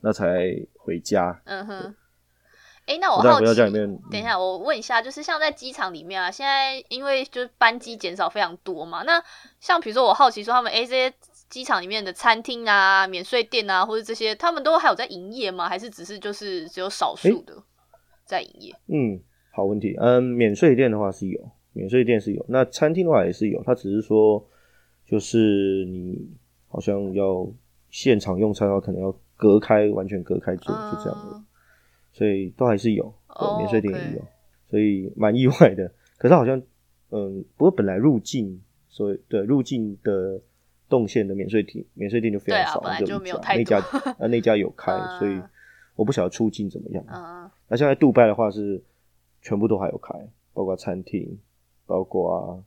[0.00, 1.40] 那才回家。
[1.44, 1.94] 嗯哼。
[2.84, 9.22] 哎，那我好奇，等一下，我问一下，就是像在机场里面啊，现在因为就是班机减少非常多嘛，那
[9.60, 11.14] 像比如说我好奇说他们哎这些
[11.48, 15.68] 机场里面的餐厅啊、免税店啊，或者这些，他们都还有在营业吗？
[15.68, 17.54] 还是只是就是只有少数的
[18.24, 18.74] 在营业？
[18.88, 19.94] 嗯，好问题。
[19.98, 22.44] 嗯，免税店的话是有，免税店是有。
[22.48, 24.44] 那餐厅的话也是有，它只是说
[25.06, 26.28] 就是你
[26.68, 27.46] 好像要
[27.90, 31.42] 现场用餐的话，可能要隔开，完全隔开做，就这样的。
[32.12, 34.24] 所以都还是有，对，免税店也有，
[34.68, 35.90] 所以蛮意外的。
[36.18, 36.60] 可是好像，
[37.10, 40.40] 嗯，不过本来入境，所以对入境的
[40.88, 43.78] 动线的免税店，免税店就非常少，就一家，那家
[44.18, 45.40] 啊那家有开， 所以
[45.96, 47.04] 我不晓得出境怎么样。
[47.68, 48.82] 那现在杜拜的话是
[49.42, 50.14] 全部都还有开，
[50.54, 51.38] 包括餐厅，
[51.84, 52.64] 包括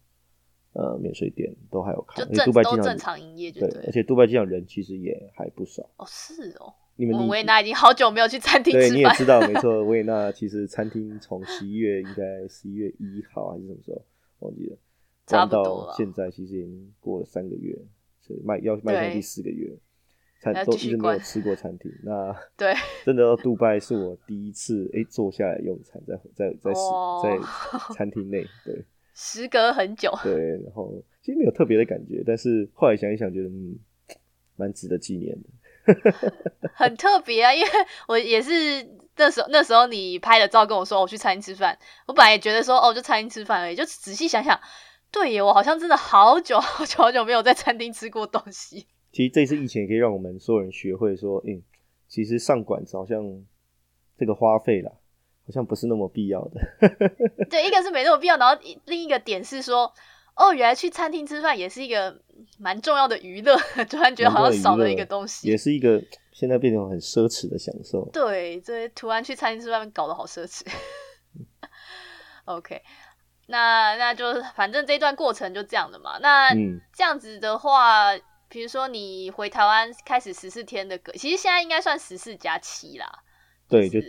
[0.74, 5.82] 呃免税店都还有开，杜拜经常正常营业，对，而且杜拜机场人其实也还不少。
[5.98, 6.74] 哦，是哦。
[6.98, 8.90] 你们维也纳已经好久没有去餐厅吃饭。
[8.90, 14.02] 对，你也知道， 没错，维也纳其实餐厅从十一月应该十一月一号还是什么时候
[14.40, 14.78] 忘记了，
[15.28, 17.78] 差不到现在其实已经过了三个月，
[18.22, 19.78] 所以迈要迈向第四个月，
[20.54, 21.92] 餐都一直没有吃过餐厅。
[22.04, 22.74] 那 对，
[23.06, 33.78] 真的，杜拜是我第一次哎坐下来用餐，在在在在餐厅内，对， 时隔很久，对，然后其实没有特别的感觉，但是后来想一想，觉得嗯，
[34.56, 35.50] 蛮值得纪念的。
[36.74, 37.70] 很特别啊，因为
[38.08, 38.52] 我也是
[39.18, 41.78] 那时候那时候你拍了照跟我说我去餐厅吃饭，
[42.08, 44.60] 我本来也觉得说哦就餐厅吃饭而已，就仔细想想，
[45.12, 48.88] 对耶，我好像真的好久好久好久没有在餐厅吃过东西。
[49.16, 51.64] 其实这次疫情也可以让我们所有人学会说，嗯，
[52.06, 53.24] 其实上馆子好像
[54.18, 54.92] 这个花费啦，
[55.46, 56.60] 好像不是那么必要的。
[57.50, 59.90] 对，一个是没那么必要，然后另一个点是说。
[60.38, 62.14] 哦，原来去餐厅吃饭也是一个
[62.60, 63.56] 蛮重要的娱乐，
[63.90, 68.06] 突然觉得好像少了一个东西，也是一个现在变成很奢侈的享受。
[68.12, 70.62] 对，这突然去餐厅吃饭搞得好奢侈。
[72.44, 72.82] OK，
[73.48, 74.26] 那那就
[74.58, 76.20] 反正这段过程就这样的嘛。
[76.20, 76.54] 那
[76.94, 78.14] 这样子的话，
[78.50, 83.06] 比如说你回台湾开始十四天的隔，其实现在应该算十四加七啦。
[83.68, 84.00] 对，就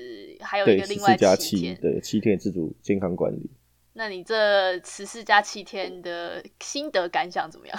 [0.41, 3.51] 还有一个另外七天，对，七天自主健康管理。
[3.95, 7.79] 那你这十四加七天的心得感想怎么样？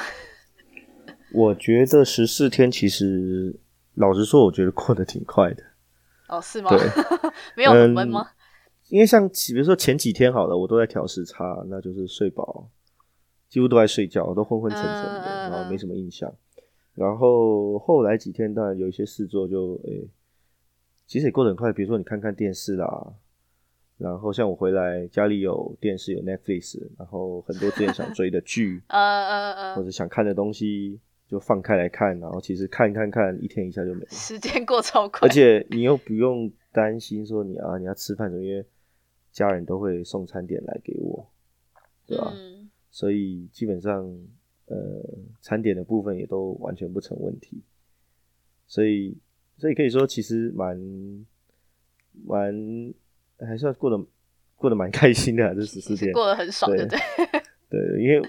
[1.31, 3.59] 我觉得十四天其实，
[3.93, 5.63] 老实说，我觉得过得挺快的。
[6.27, 6.71] 哦，是吗？
[6.71, 6.79] 对，
[7.55, 8.31] 没有很闷吗？
[8.89, 12.67] 因为像比如说前几天好了，我都在调时差，那就是睡饱，
[13.47, 16.33] 几乎都在睡觉，都昏昏沉沉的，然后没什么印象。
[16.97, 20.09] 然后后来几天当然有一些事做，就诶，
[21.05, 21.71] 其实也过得很快。
[21.71, 23.13] 比如说你看看电视啦。
[23.99, 38.63] 然后像我回来，家里有电视，有 Netflix，然后很多之前想追的剧， 呃呃呃，或者想看的东西就放开来看，然后其实看看看，一天一下就没了，时间过超快，而且你又不用担心说你啊你要吃饭什么，因为
[39.31, 41.27] 家人都会送餐点来给我，
[42.05, 42.31] 对吧？
[42.91, 44.07] 所以基本上
[44.67, 45.03] 呃
[45.41, 47.61] 餐点的部分也都完全不成问题，
[48.67, 49.17] 所以
[49.57, 50.79] 所以可以说其实蛮
[52.25, 52.93] 蛮。
[53.39, 54.03] 还算过得
[54.55, 56.97] 过得蛮 开心的，这十四天过得很爽，对对？
[57.69, 58.19] 对，因为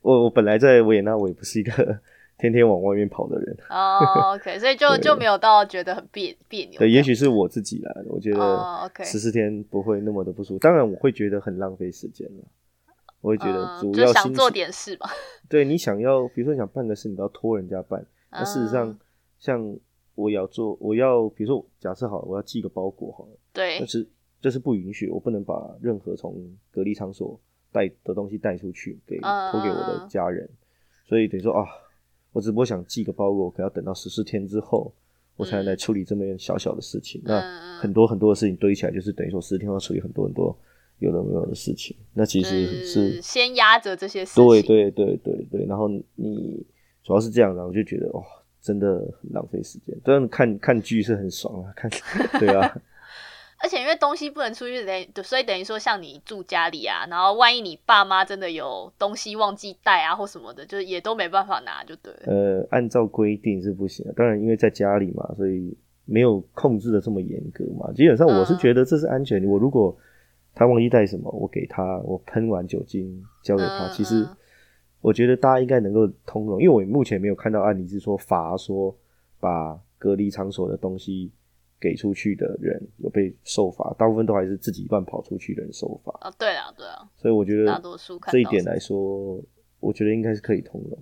[0.00, 2.00] 我我本来在维也纳，我也不是一个
[2.40, 4.32] 天天往外面跑的人哦。
[4.34, 6.78] OK，所以就 就没有到觉得很别别扭。
[6.78, 10.58] 对，也许是我自己啦，我觉得十四天不会那么的不舒服。
[10.58, 12.44] 当然，我会觉得很浪费时间了。
[13.22, 15.08] 我会觉得主要想做点事吧。
[15.48, 18.04] 对你想要，比如说你想办个事，你都要托人家办。
[18.30, 18.94] 那事实上，
[19.38, 19.74] 像
[20.14, 24.06] 我要做，我要比如说假设好了，我要寄个包裹好了，对，但是。
[24.42, 26.34] 这是不允许，我不能把任何从
[26.72, 27.38] 隔离场所
[27.70, 30.50] 带的东西带出去，给托给我的家人。
[31.06, 31.64] 所以等于说啊，
[32.32, 34.92] 我只不过想寄个包裹，可要等到十四天之后，
[35.36, 37.22] 我才能来处理这么小小的事情。
[37.24, 37.40] 那
[37.78, 40.58] 很多很多的事情堆起来，就是等于说十四天要处理很多很多
[40.98, 41.96] 有的没有的事情。
[42.14, 44.44] 那其实是先压着这些事情。
[44.46, 46.66] 对对对对对，然后你
[47.02, 48.22] 主要是这样，然后我就觉得哇，
[48.60, 49.96] 真的很浪费时间。
[50.04, 51.90] 但看看剧是很爽啊，看
[52.40, 52.74] 对啊。
[53.64, 62.12] 而且因为东西不能出去，等所以等于说像你住家里啊，然后万一你爸妈真的有东西忘记带啊或什么的，就是也都没办法拿，就对。
[62.24, 64.12] 呃，按照规定是不行的。
[64.14, 65.72] 当然，因为在家里嘛，所以
[66.04, 67.92] 没有控制的这么严格嘛。
[67.92, 69.44] 基本上我是觉得这是安全。
[69.44, 69.96] 我如果
[70.54, 73.88] 他忘记带什么，我给他，我喷完酒精交给他。
[73.92, 74.26] 其实
[75.00, 78.96] 我觉得大家应该能够通融，因为我目前没有看到案例是说罚说
[79.40, 81.32] 把隔离场所的东西。
[81.82, 86.30] 给出去的人有被受罚，大部分都还是自己乱跑出去的人受罚啊。
[86.38, 87.10] 对啊，对啊。
[87.16, 89.42] 所以我觉得大多数这一点来说，
[89.80, 90.96] 我觉得应该是可以通融。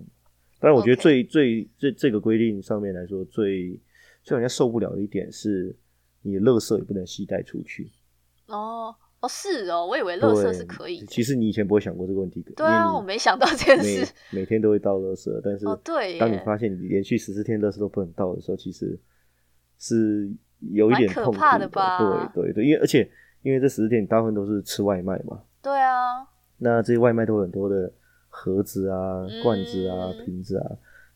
[0.59, 3.79] 但是，我觉得最最这这个规定上面来说，最
[4.23, 5.77] 最让人家受不了的一点是，
[6.23, 7.87] 你的垃圾也不能携带出去。
[8.47, 11.05] 哦，哦，是哦，我以为垃圾是可以。
[11.05, 14.13] 其实你以前不会想过这个问题，对啊，我没想到这件每事。
[14.31, 18.99] 每天都会倒垃圾，但是哦，对，当你发现你连续十四天垃圾都不能倒的时候，其实
[19.77, 20.31] 是
[20.71, 23.09] 有一点可怕的吧对对对，因为而且
[23.43, 27.91] 因为这十四天你大部分都是吃外卖嘛，对啊，那这些外卖都有很多的
[28.27, 30.65] 盒子啊、罐子啊、嗯瓶子啊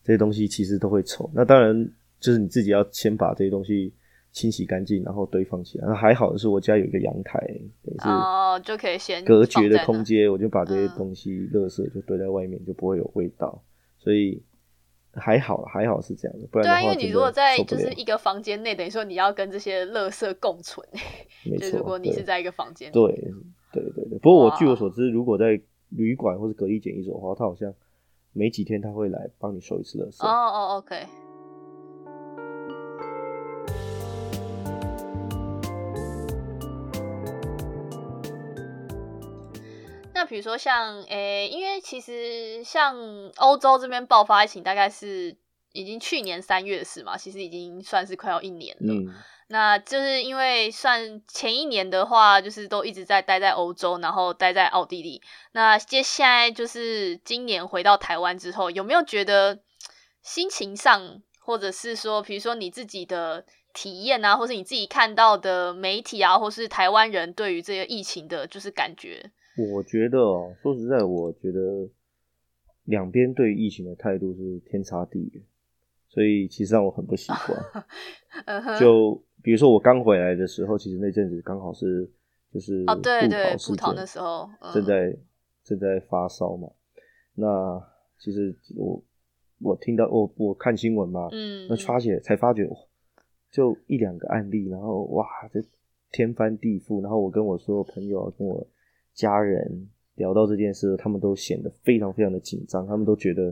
[0.03, 1.27] 这些东西，其实都会臭。
[1.33, 3.91] 那当然就是你自己要先把这些东西
[4.35, 5.87] 清洗干净，然后堆放起来。
[5.87, 7.39] 那还好的是我家有一个阳台，
[7.81, 13.63] 等于是哦，就可以先隔绝的空间，我就把这些嗯东西、垃圾就堆在外面，就不会有味道。
[13.97, 14.43] 所以
[15.13, 20.85] 还好，还好是这样的，不然对啊，因的话你如果在就是一个房间内，等于说你要跟这些垃圾共存。
[21.49, 23.03] 没错，就如果你是在一个房间里，对
[23.71, 24.19] 对对对。
[24.19, 25.57] 不过我哇据我所知，如果在
[25.91, 27.73] 旅馆或者隔离检疫所的话，他好像
[28.33, 30.25] 没几天他会来帮你收一次垃圾。
[30.25, 31.24] 哦哦，OK。
[40.25, 42.97] 那比如说像诶、因为其实像
[43.35, 45.37] 欧洲这边爆发疫情，大概是
[45.71, 48.91] 已经去年三月的事嘛，其实已经算是快要一年了。
[48.91, 49.13] 嗯，
[49.49, 55.21] 那就是因为算前一年的话，就是都一直在待在欧洲，然后待在奥地利。
[55.51, 59.59] 那接下来就是今年回到台湾之后，有没有觉得
[60.23, 69.29] 心情上，或者是说，比如说你自己的体验啊，或是你自己看到的媒体啊，或是台湾人对于这个疫情的，就是感觉？
[69.57, 71.89] 我觉得哦，说实在，我觉得
[72.85, 75.43] 两边对疫情的态度是天差地远，
[76.07, 78.77] 所以其实让我很不习惯。
[78.79, 82.09] 就比如说我刚回来的时候，其实那阵子刚好是
[82.51, 85.17] 就是哦，对对，布布桃件那时候，嗯、正在
[85.63, 86.69] 正在发烧嘛。
[87.35, 87.81] 那
[88.19, 89.01] 其实我
[89.59, 92.69] 我听到我我看新闻嘛，嗯，那发现才发觉，
[93.51, 95.63] 就一两个案例，然后哇，这
[96.11, 97.01] 天翻地覆。
[97.01, 98.67] 然后我跟我所有朋友啊，跟我
[99.15, 103.45] 家人聊到这件事，他们都显得非常非常的紧张，他们都觉得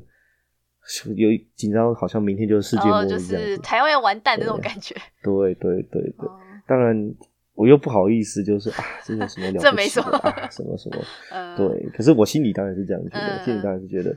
[1.15, 4.93] 有紧张，好像明天就是世界末日这样台湾要完蛋的那种感觉。
[5.23, 6.37] 对对对对，哦。
[6.67, 7.15] 当然
[7.53, 11.01] 我又不好意思，就是啊，这有什么了不起的这没什么啊，什么什么。
[11.31, 14.15] 嗯，对，可是我心里当然是这样觉得，嗯心里当然是觉得，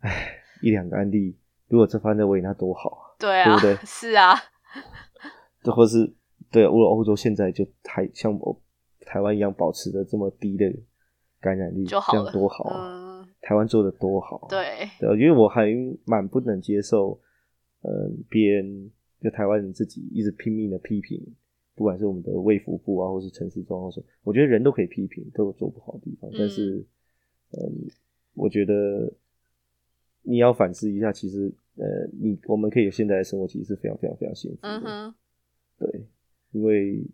[0.00, 1.36] 哎，一两个案例，
[1.68, 3.86] 如果这发生在维也纳多好啊，对啊，对不对？
[3.86, 4.34] 是啊，
[5.62, 6.12] 这或是
[6.50, 8.62] 对，如果欧洲现在就还像我
[9.12, 10.72] 台湾一样保持着这么低的
[11.38, 13.20] 感染率，这就好了，样多好啊！
[13.20, 15.68] 嗯，台湾做的多好、啊，对，对，因为我还
[16.06, 17.20] 蛮不能接受，
[17.82, 21.22] 嗯、别人就台湾人自己一直拼命的批评，
[21.74, 26.82] 不管是我们的卫福部啊，或是陈时中，或是我觉得人都可以批评，都有做不好的地方，但是，
[27.50, 27.90] 嗯，
[28.32, 29.12] 我觉得
[30.22, 35.14] 你要反思一下，其实，呃，你我们可以有现在的生活，其实是非常非常非常幸福的，嗯哼，
[35.78, 36.06] 对，
[36.52, 37.04] 因为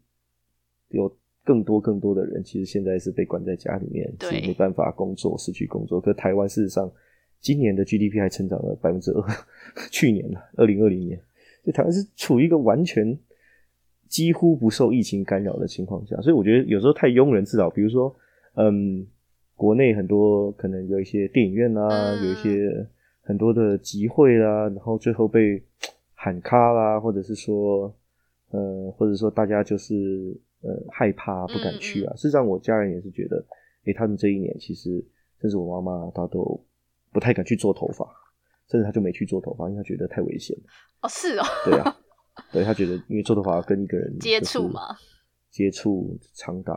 [0.90, 1.12] 有
[1.48, 5.98] 更多更多的人，其实现在是被关在家里面，是对没办法工作，失去工作。
[5.98, 6.92] 可台湾事实上
[7.40, 9.24] 今年的 GDP 还成长了百分之二，
[9.90, 11.18] 去年呢，二零二零年，
[11.64, 13.18] 就台湾是处于一个完全
[14.08, 17.70] 几乎不受疫情干扰的情况下，所以我觉得有时候太庸人自扰。
[17.70, 18.14] 比如说，
[18.56, 19.06] 嗯，
[19.56, 22.86] 国内很多可能有一些电影院啊，嗯有一些
[23.22, 25.62] 很多的集会啦、然后最后被
[26.12, 27.90] 喊卡啦，或者是说，
[28.50, 32.14] 呃，或者说大家就是呃害怕不敢去啊。
[32.16, 33.44] 事实上，我家人也是觉得，
[33.84, 35.04] 诶、他们这一年其实，
[35.40, 36.64] 甚至我妈妈她都
[37.12, 38.06] 不太敢去做头发，
[38.70, 40.64] 甚至她就没去做头发，因为她觉得太危险了。
[41.02, 41.96] 哦，是哦，对啊，
[42.52, 44.96] 对她觉得，因为做头发跟一个人接触嘛，
[45.50, 46.74] 接触长达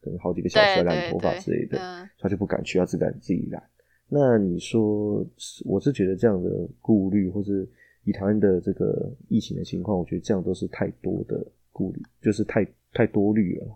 [0.00, 3.62] 可能好几个小时对来染头发之类的，嗯他就不敢去，她只敢自己染。
[4.08, 5.26] 那你说，
[5.64, 7.66] 我是觉得这样的顾虑，或是
[8.04, 13.66] 以台湾的这个疫情的情况，我觉得这样都是太多的顾虑，就是太太多虑了，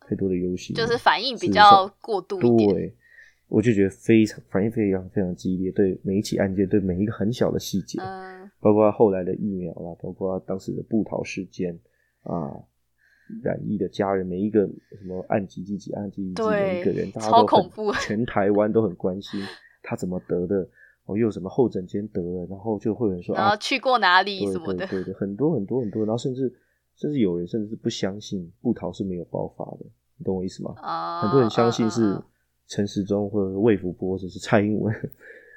[0.00, 2.96] 太多的忧心，就是反应比较过度一点，对，
[3.48, 11.78] 我就觉得非常反应非常非常激烈，对每一起案件，对每一个很小的细节，嗯，包括后来的疫苗啦，包括当时的布逃事件
[12.22, 12.50] 啊，
[13.42, 17.92] 染疫的家人，每一个什么案几几几案几几几每一个人，大家超恐怖。
[17.94, 19.40] 全台湾都很关心
[19.82, 20.66] 他怎么得的，
[21.04, 26.52] 哦，又有什么后诊间得了，然后就会有人说啊，去过哪里什么的，对对对，很多很多很多，然后甚至
[27.02, 29.86] 甚至有人甚至是不相信布桃是没有爆发的，
[30.16, 30.72] 你懂我意思吗？
[30.76, 32.22] 啊，很多人相信嗯是嗯
[32.68, 34.94] 陈时中或者魏福波或者是蔡英文，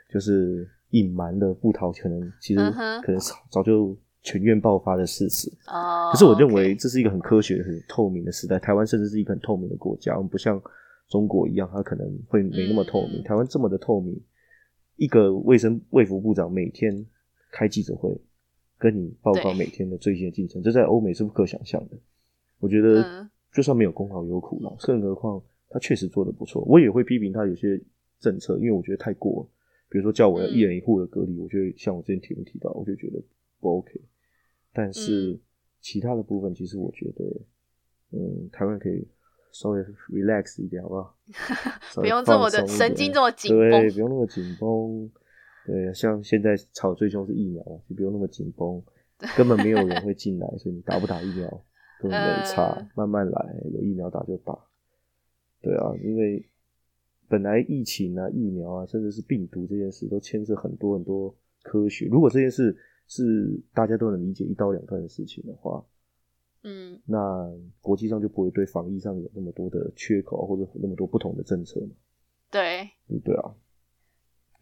[0.09, 2.59] 就是隐瞒了布桃可能其实
[3.03, 5.47] 可能早早就全院爆发的事实。
[5.67, 10.59] 嗯哦，可是我认为这是一个很科学、很透明的时代，台湾甚至是一个很透明的国家，我们不像
[11.07, 13.21] 中国一样，它可能会没那么透明。
[13.21, 14.19] 嗯台湾这么的透明，
[14.95, 17.05] 一个卫生卫福部长每天
[17.51, 18.09] 开记者会，
[18.77, 21.97] 跟你报告每天的最新的进程，这在欧美是不可想象的。
[22.59, 26.63] 我觉得嗯就算没有功劳有苦劳，更何况他确实做的不错。
[26.65, 27.81] 我也会批评他有些
[28.19, 29.49] 政策，因为我觉得太过了。
[29.89, 33.21] 比如说叫我要一人一户的隔离，我觉得像我之前提问提到，我就觉得
[33.61, 34.01] 不 OK。
[34.73, 35.39] 但是
[35.79, 37.23] 其他的部分，其实我觉得，
[38.11, 39.07] 嗯，台湾可以
[39.53, 41.17] 稍微 relax 一点，好不好？
[42.01, 45.09] 不用这么的神经这么紧绷，对，不用那么紧绷。
[45.65, 48.83] 对，像现在吵最凶是疫苗，就不用那么紧绷，
[49.37, 51.49] 根本没有人会进来，所以你打不打疫苗
[52.01, 54.57] 根本没差，慢慢来，有疫苗打就打。
[55.61, 56.47] 对啊，因为。
[57.27, 62.05] 本来疫情啊、疫苗啊，甚至是病毒这件事，都牵涉很多很多科学。
[62.05, 65.83] 如果这件事是大家都能理解一刀两断的事情的话，
[66.61, 67.51] 嗯，那
[67.81, 71.95] 国际上就不会对防疫上有那么多的缺口，或者那么多不同的政策嘛？
[72.51, 72.87] 对，
[73.23, 73.55] 对啊，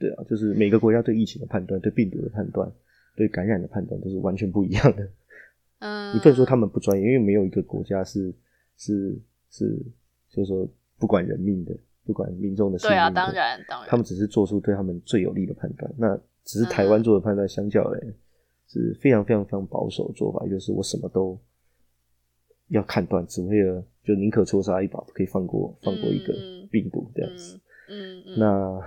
[0.03, 2.69] 对啊，就是每个国家对疫情的判断、对病毒的判断、
[3.15, 5.07] 对感染的判断都是完全不一样的。
[5.79, 8.33] 嗯，你不能说他们不专业，因为没有一个国家是
[8.77, 9.17] 是
[9.49, 9.81] 是，
[10.29, 10.67] 就是说
[10.99, 11.73] 不管人命的。
[12.05, 15.89] 不管民众的的，对啊，当然，当然，他们只是做出对他们最有利的判断。
[15.97, 17.97] 那只是台湾做的判断，相较来
[18.67, 21.39] 是非常非常非常保守的做法，就是我什么都
[22.67, 26.33] 要判断，只为了就宁可错杀一把，不可以放过放过一个
[26.69, 27.57] 病毒这样子。
[27.87, 28.37] 嗯嗯。
[28.37, 28.81] 那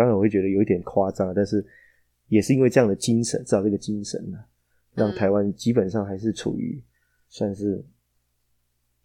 [0.00, 1.62] 当然我会觉得有一点夸张，但是
[2.28, 4.38] 也是因为这样的精神，至少这个精神呢，
[4.94, 6.82] 让台湾基本上还是处于
[7.28, 7.84] 算是。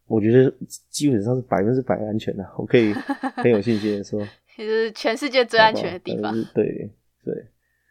[0.07, 0.53] 我觉得
[0.89, 4.25] 基本上是百分之百安全的， 我可以很有信心的说，
[4.55, 6.33] 其 实全世界最安全的地方。
[6.55, 6.89] 对
[7.25, 7.45] 对，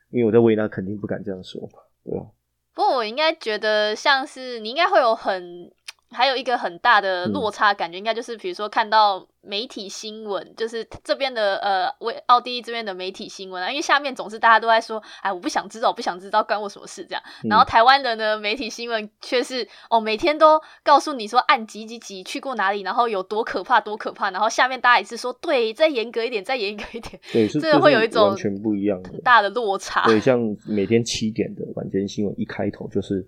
[0.08, 2.24] 因为我在维纳肯定不敢这样说嘛，对吧？
[2.72, 5.70] 不过我应该觉得像是你应该会有很。
[6.14, 17.22] 还有一个很大的落差，感觉应该就是，比如说看到媒体新闻，就是这边的呃，为奥地利这边的媒体新闻啊，因为下面总是大家都在说，哎，我不想知道，我不想知道，关我什么事这样。
[17.42, 24.30] 然后台湾的呢，媒体新闻却是哦，每天都告诉你说按几几几去过哪里，然后有多可怕，多可怕。
[24.30, 27.20] 然后下面大家也是说，对，再严格一点，再严格一点。
[27.32, 30.04] 对，真的会有一种完全不一样、很大的落差。
[30.06, 33.26] 对，像每天七点的晚间新闻一开头就是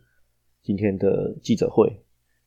[0.63, 2.01] 今天的记者会。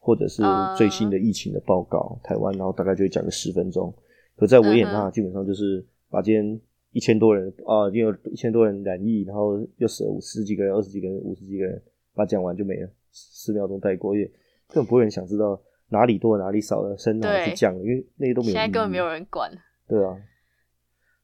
[0.10, 0.41] 或者是
[0.76, 3.93] 最新的疫情的报告，台湾，然后大概就会讲个十分钟。
[4.36, 6.60] 可在维也纳，基本上就是把今天
[6.93, 11.80] 一千多人啊，因为一千多人染疫，然后又死了五十几个人、二十几个人、五十几个人，
[12.16, 14.26] 把讲完就没了，十秒钟带过，也
[14.68, 18.53] 根本不会人想知道哪里多哪里少的生哪去讲，因为那些都没有。
[18.53, 19.51] 现在根本没有人管。
[19.88, 20.18] 对啊，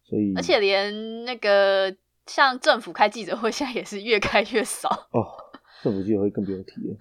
[0.04, 1.92] 所以而且连那个
[2.28, 4.88] 像政府开记者会，现在也是越开越少。
[5.12, 5.26] 哦，
[5.82, 6.98] 政府记者会更不用提了。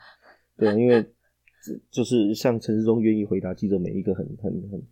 [0.56, 1.04] 对啊，因为。
[1.90, 4.82] 就是像陈世忠愿意回答记者每一个很很很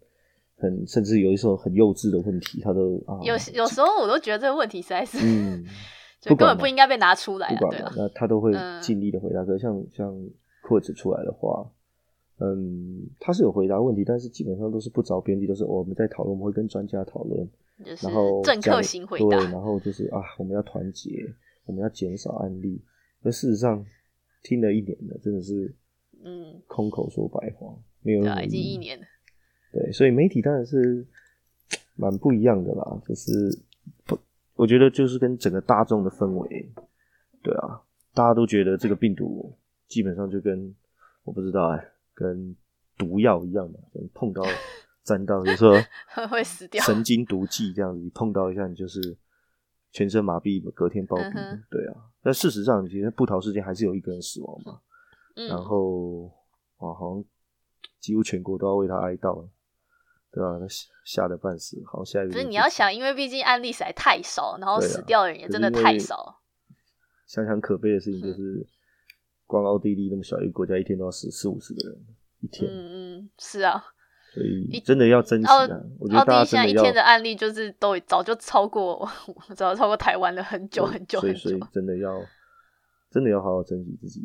[0.56, 5.64] 很，甚至有一时候很幼稚的问题，他都啊，有有时候我都觉得这个问题实在是，嗯，
[6.20, 7.48] 就根本不应该被拿出来。
[7.48, 9.44] 不管那他都会尽力的回答。
[9.44, 10.14] 可像像
[10.62, 11.68] 扩子出来的话，
[12.38, 17.48] 嗯，他是有回答问题，但是基本上都是不着边际，都是我们在讨论，我们会跟专家讨论，
[18.00, 21.10] 然后政客型回答，然后就是啊，我们要团结，
[21.66, 22.80] 我们要减少案例。
[23.24, 23.84] 而事实上
[24.42, 25.74] 听了一年了，真的是。
[26.24, 29.06] 嗯，空口说白话，没有已经一年了。
[29.72, 31.06] 对，所以媒体当然是
[31.96, 33.32] 蛮不一样的啦，就是
[34.04, 34.18] 不，
[34.54, 36.70] 我觉得就是跟整个大众的氛围，
[37.42, 37.80] 对啊，
[38.14, 39.56] 大家都觉得这个病毒
[39.88, 40.74] 基本上就跟
[41.24, 42.54] 我不知道哎，跟
[42.98, 43.78] 毒药一样嘛，
[44.12, 44.42] 碰到
[45.04, 45.72] 沾到，有时候
[46.28, 49.16] 会死掉，神经毒剂这样子，你碰到一下你就是
[49.90, 51.60] 全身麻痹，隔天暴毙。
[51.70, 54.80] 对啊，但事实上，其实布桃事件还是有一个人死亡嘛。
[55.34, 56.24] 然后，
[56.78, 57.24] 哇，好像
[58.00, 59.48] 几乎全国都要为他哀悼了，
[60.30, 60.58] 对吧？
[60.68, 61.82] 吓吓得半死。
[61.86, 62.32] 好，下一个。
[62.32, 66.40] 不是你要想，因为毕竟案例实在太少，然后死掉的人也真的太少。
[67.26, 68.66] 想想可悲的事情，就是
[69.46, 72.06] 光奥地利那么小一个国家，一天都要死四五十个人，
[72.40, 72.70] 一天。
[72.70, 73.82] 嗯嗯，是啊。
[74.34, 75.68] 所以真的要珍惜啊！
[76.00, 79.06] 我觉得大家现在一天的案例就是都早就超过，
[79.54, 81.38] 早就超过台湾了很久很久很久。
[81.38, 82.18] 所以真的要
[83.10, 84.22] 真的要好好珍惜自己。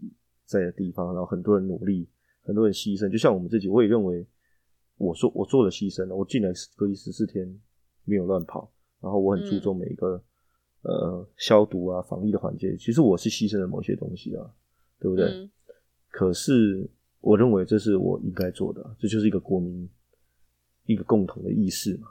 [0.48, 2.08] 在的地方，然后很多人努力，
[2.42, 4.26] 很多人牺牲，就像我们自己，我也认为，
[4.96, 7.46] 我说我做了牺牲了，我进来隔离十四天
[8.06, 8.72] 没有乱跑，
[9.02, 10.24] 然后我很注重每一个
[10.84, 14.50] 呃消毒啊、防疫的环节，其实我是牺牲了某些东西啊，
[15.00, 15.50] 对不对？
[16.10, 16.90] 可是
[17.20, 19.88] 我认为这是我应该做的，这就是一个国民
[20.86, 22.08] 一个共同的意识嘛，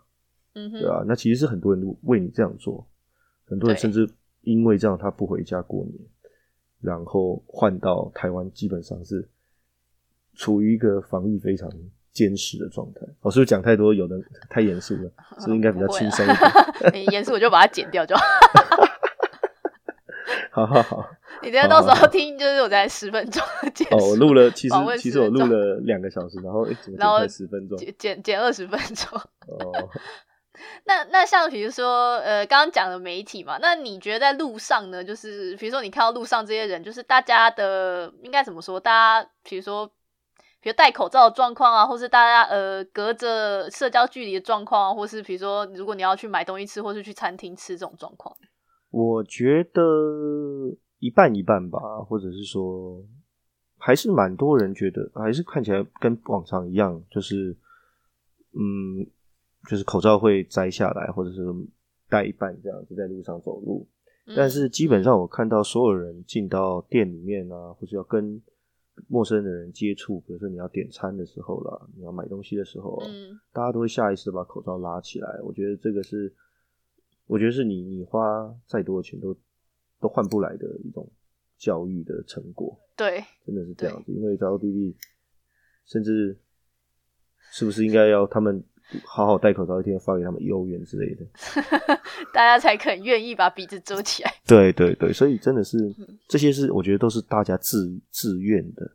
[0.52, 1.02] 嗯，对啊？
[1.08, 2.86] 那其实是很多人为你这样做，
[3.46, 4.06] 很多人甚至
[4.42, 5.98] 因为这样他不回家过年。
[6.86, 9.28] 然后换到台湾，基本上是
[10.36, 11.68] 处于一个防疫非常
[12.12, 13.00] 坚实的状态。
[13.20, 13.92] 我是不是讲太多？
[13.92, 14.16] 有的
[14.48, 15.10] 太严肃了，
[15.40, 16.28] 是不是应该比较轻松一
[16.92, 17.04] 点？
[17.10, 18.14] 严肃我就把它剪掉就。
[20.52, 21.10] 好好好。
[21.42, 23.42] 你等下到时候听，就是我在十分钟
[23.90, 26.64] 哦，我录了，其实其实我录了两个小时，然后
[26.96, 29.18] 然后十分钟，减减二十分钟。
[29.48, 29.88] 哦。
[30.84, 35.02] 那那像比如说，呃，刚刚讲的媒体嘛，那你觉得在路上呢？
[35.04, 38.78] 就是比如说你看到路上这些人，就是大家的应该怎么说？
[38.80, 38.90] 大
[39.22, 39.86] 家比如说，
[40.60, 48.36] 比如戴口罩的状况啊，或是大家呃隔着社交距离的状况，或是比如说如果你要去买东西吃，或是去餐厅吃这种状况，
[48.90, 49.82] 我觉得
[50.98, 51.78] 一半一半吧，
[52.08, 53.04] 或者是说
[53.78, 57.56] 还是蛮多人觉得还是看起来跟往常一样，就是
[58.52, 59.10] 嗯。
[59.68, 61.42] 就是口罩会摘下来，或者是
[62.08, 63.86] 戴一半这样子在路上走路。
[64.34, 68.42] 但是基本上我看到所有人进到店里面啊，或者要跟
[69.08, 73.00] 陌生的人接触，比如说你要点餐的时候啦，你要买东西的时候，
[73.52, 75.40] 大家都会下意识的把口罩拉起来。
[75.42, 76.32] 我觉得这个是，
[77.26, 79.36] 我觉得是你你花再多的钱都
[80.00, 81.08] 都换不来的一种
[81.56, 82.76] 教育的成果。
[82.96, 84.12] 对，真的是这样子。
[84.12, 84.96] 因为在奥地利，
[85.84, 86.36] 甚至
[87.52, 88.64] 是不是应该要他们？
[89.04, 91.26] 好好戴口罩，一天发给他们幼儿园之类的，
[92.32, 94.32] 大家才肯愿意把鼻子遮起来。
[94.46, 95.76] 对对对，所以真的是
[96.28, 98.88] 这些是我觉得都是大家自自愿的，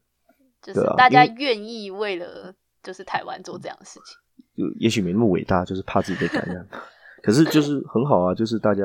[0.61, 4.17] 就是大家愿意为了就是台湾做这样的事情。
[4.55, 6.65] 就也许没那么伟大，就是怕自己被感染。
[7.21, 8.83] 可是就是很好啊，就是大家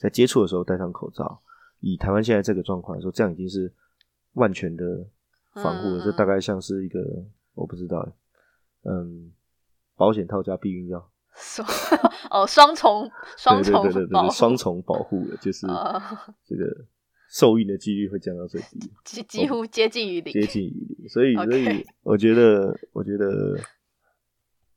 [0.00, 1.38] 在接触的时候戴上口罩。
[1.80, 3.70] 以台湾现在这个状况来说，这样已经是
[4.32, 5.06] 万全的
[5.54, 6.02] 防护了。
[6.02, 6.98] 这大概像是一个
[7.54, 8.08] 我不知道，
[8.84, 9.30] 嗯。
[9.96, 11.66] 保险套加避孕药，双
[12.30, 15.66] 哦双重双重对对对对双重保护的，就是
[16.44, 16.84] 这个
[17.30, 21.08] 受孕的几率会降到最低，几几乎接近于零，接近于零。
[21.08, 23.58] 所以所以我觉得我觉得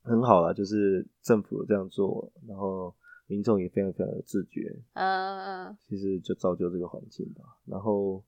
[0.02, 2.94] 很好啊，就是政府这样做，然后
[3.26, 7.44] 民众也非常非常的自觉，嗯嗯，其实就造就这个环境吧。
[7.66, 8.24] 然后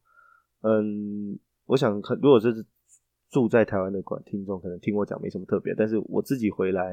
[0.60, 2.66] 嗯，我想如果这是。
[3.32, 6.90] 住在台湾的管听众可能听我讲没什么特别，但是我自己回来，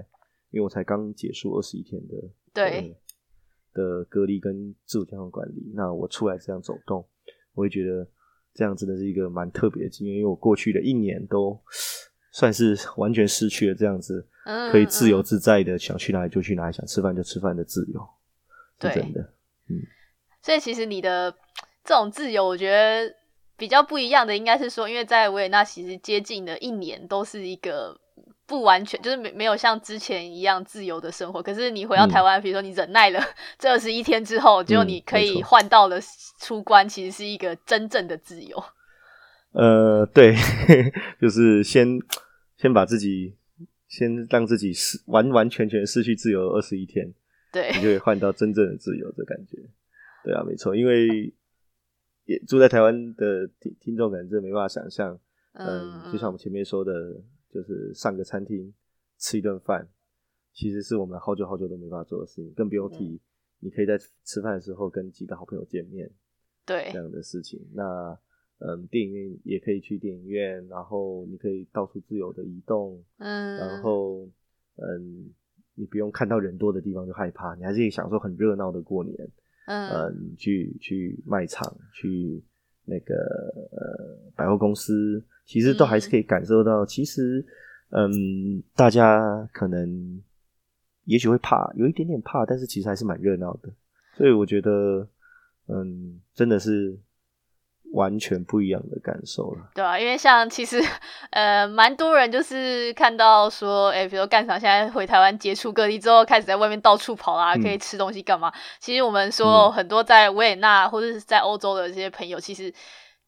[0.52, 2.16] 因为我才刚结束二十一天的
[2.54, 2.96] 对
[3.74, 7.06] 的隔离跟自主健康管理，那我出来这样走动，
[7.54, 8.08] 我会觉得
[8.54, 11.60] 这样真的是一个蛮特别的经验，因为我过去的一年都
[12.32, 14.26] 算是完全失去了这样子
[14.72, 18.02] 可以自由自在的想去哪里就去哪里，想吃饭就吃饭的自由，
[18.80, 19.22] 是真的，
[19.68, 19.76] 嗯。
[20.42, 21.30] 所以其实你的
[21.84, 23.19] 这种自由，我觉得。
[23.60, 28.00] 比较不一样的应该是说，因为在维也纳其实接近了一年都是一个
[28.48, 31.44] 不完全，就是没没有像之前一样自由的生活。
[31.44, 33.22] 可是你回到台湾，比如说你忍耐了
[33.60, 36.00] 这二十一天之后，就你可以换到了
[36.40, 38.64] 出关，其实是一个真正的自由。
[39.52, 40.34] 呃，对，
[41.22, 42.00] 就是先
[42.58, 43.36] 先把自己
[43.88, 47.14] 先让自己失完完全全失去自由二十一天，
[47.52, 49.58] 对，你就会换到真正的自由的感觉。
[50.24, 51.34] 对啊，没错，因为。
[52.46, 55.20] 住在台湾的听听众可能真的没办法想象，
[55.54, 57.20] 嗯，就像我们前面说的，
[57.50, 58.74] 就是上个餐厅
[59.18, 59.88] 吃一顿饭，
[60.54, 63.20] 其实是我们好久好久都没办法做的事情，更不用提
[63.60, 66.10] 你可以在吃饭的时候跟几个好朋友见面，
[66.66, 67.60] 对这样的事情。
[67.74, 68.18] 那
[68.60, 74.30] 嗯，电影院也可以去电影院，然后你可以到处自由的移动，嗯，然后
[74.76, 75.34] 嗯，
[75.76, 79.16] 你不用看到人多的地方就害怕，你还是可以享受很热闹的过年。
[79.70, 82.44] 嗯，去去卖场，去
[82.86, 83.16] 那个
[83.72, 87.46] 呃百货公司，其实都还是可以感受到，其实
[87.92, 90.22] 嗯，大家可能
[91.06, 93.70] 也许会怕，有一点点怕，但是其实还是蛮热闹的，
[94.18, 95.08] 所以我觉得
[95.68, 96.98] 嗯，真的是。
[97.94, 100.80] 完全不一样的感受了，对啊，因为像其实，
[101.32, 108.54] 呃，蛮多人就是看到说，哎，比如干场现在回台湾接触各地之后，开始在外面到处跑啊，可以吃东西干嘛？
[108.80, 112.72] 其实我们说很多在维也纳或者是在欧洲的这些朋友，其实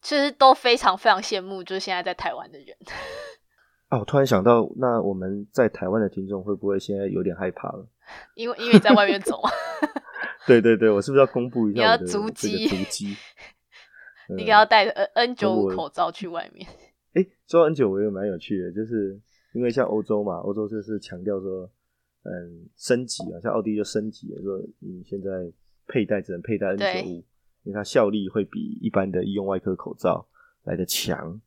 [0.00, 2.68] 其实都非常非常羡慕，就是现在在台湾的人。
[3.88, 7.86] 啊，我突然想到，那我们在台湾的听众会不会现在有点害怕了？
[8.36, 9.50] 因为因为在外面走 啊。
[10.44, 12.66] 对对对，我是不是要公布一下我的 足迹？
[12.66, 13.16] 足迹。
[14.36, 16.66] 你要戴 N N 九五口罩去外面。
[17.14, 19.20] 哎，说 N 九五也蛮有趣的，就是
[19.54, 21.70] 因为像欧洲嘛，欧洲就是强调说，
[22.22, 25.30] 嗯，升级啊，像奥地利就升级了，说你现在
[25.86, 27.24] 佩戴只能佩戴 N 九五，
[27.64, 30.26] 因为它效力会比一般的医用外科口罩
[30.64, 31.40] 来的强。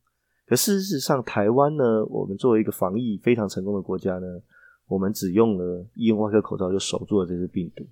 [0.46, 4.40] 可事实上，台湾呢，我们作为一个防疫非常成功的国家呢，
[4.86, 7.84] 我们只用了医用外科口罩就守住了这只病毒。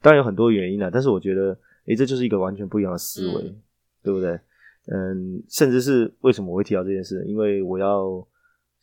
[0.00, 1.52] 当然有很多原因啦，但是我觉得，
[1.86, 3.52] 哎，这就是一个完全不一样的思维。
[4.02, 4.38] 对不对？
[4.86, 7.24] 嗯，甚至是为什么我会提到这件事？
[7.26, 8.04] 因为我要，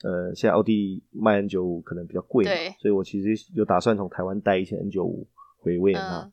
[0.03, 6.31] 呃，现在奥地卖 N 九五可能比较贵，对，所以我其实有打算从台湾带一些 N 九五回维也纳。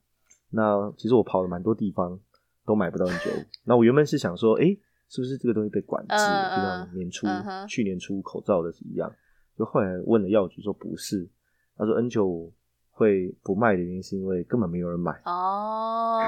[0.51, 2.19] 那其实我跑了蛮多地方，
[2.65, 3.43] 都买不到 N 九五。
[3.67, 4.67] 那我原本是想说，哎，
[5.09, 6.57] 是不是这个东西被管制了？
[6.57, 9.13] 就嗯像年初、嗯去年出口罩的是一样。
[9.59, 11.29] 就后来问了药局说不是，
[11.77, 12.53] 他说 N 九五
[12.93, 15.21] 会不卖的原因是因为根本没有人买。
[15.25, 16.21] 哦，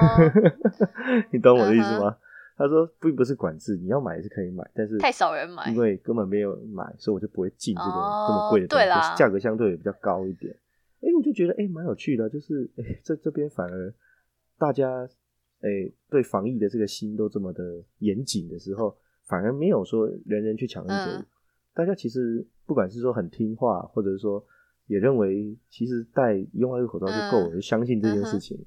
[1.31, 2.17] 你懂我的意思嗯吗？
[2.59, 10.53] 他说并不是管制，你要买是可以买，但是太少人买因为根本没有人买，所以我就不会进这个哦这么贵的东西，对啦价格相对也比较高一点。
[11.01, 13.93] 哎、我就觉得哎蛮、有趣的，就是哎、在这边反而
[14.57, 15.07] 大家
[15.61, 15.69] 哎、
[16.09, 21.25] 对防疫的这个心都这么的严谨的时候，反而没有说人人去抢 N 九五嗯，
[21.73, 24.45] 大家其实不管是说很听话，或者是说
[24.87, 28.57] 也认为其实戴用外科口罩就够了，嗯就相信这件事情。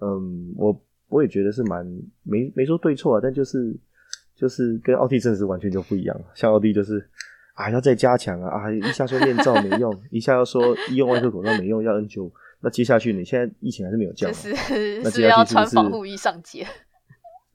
[0.00, 1.84] 嗯，我我也觉得是蛮
[2.22, 3.74] 没没说对错啊，但就是
[4.34, 6.20] 就是跟奥地真的是完全就不一样。
[6.34, 7.04] 像奥地就是
[7.54, 12.30] 啊要再加强啊啊，一下说面罩没用， 一下要说医用外科口罩没用，要 N 九，
[12.60, 16.66] 那接下去你现在疫情还是没有降就，是是那接下要穿去是不是防护衣上街。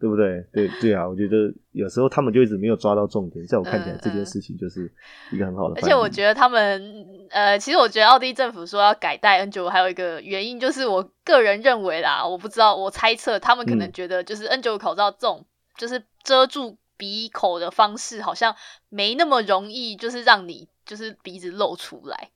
[0.04, 0.46] 对不对？
[0.52, 4.92] 对对啊，我觉得有时候他们就一直没有抓到重点，在我看起来嗯这件嗯事情就是
[5.32, 5.82] 一个很好的而。
[5.82, 15.46] 且我觉得他们，呃，其实我觉得奥地利政府说要改戴 N 9 5还有一个原因，就是我个人认为啦，我不知道，我猜测他们可能嗯觉得，就是 N 9 5口罩这种
[15.78, 18.54] 就是遮住鼻口的方式，好像
[18.90, 22.32] 没那么容易，就是让你就是鼻子露出来。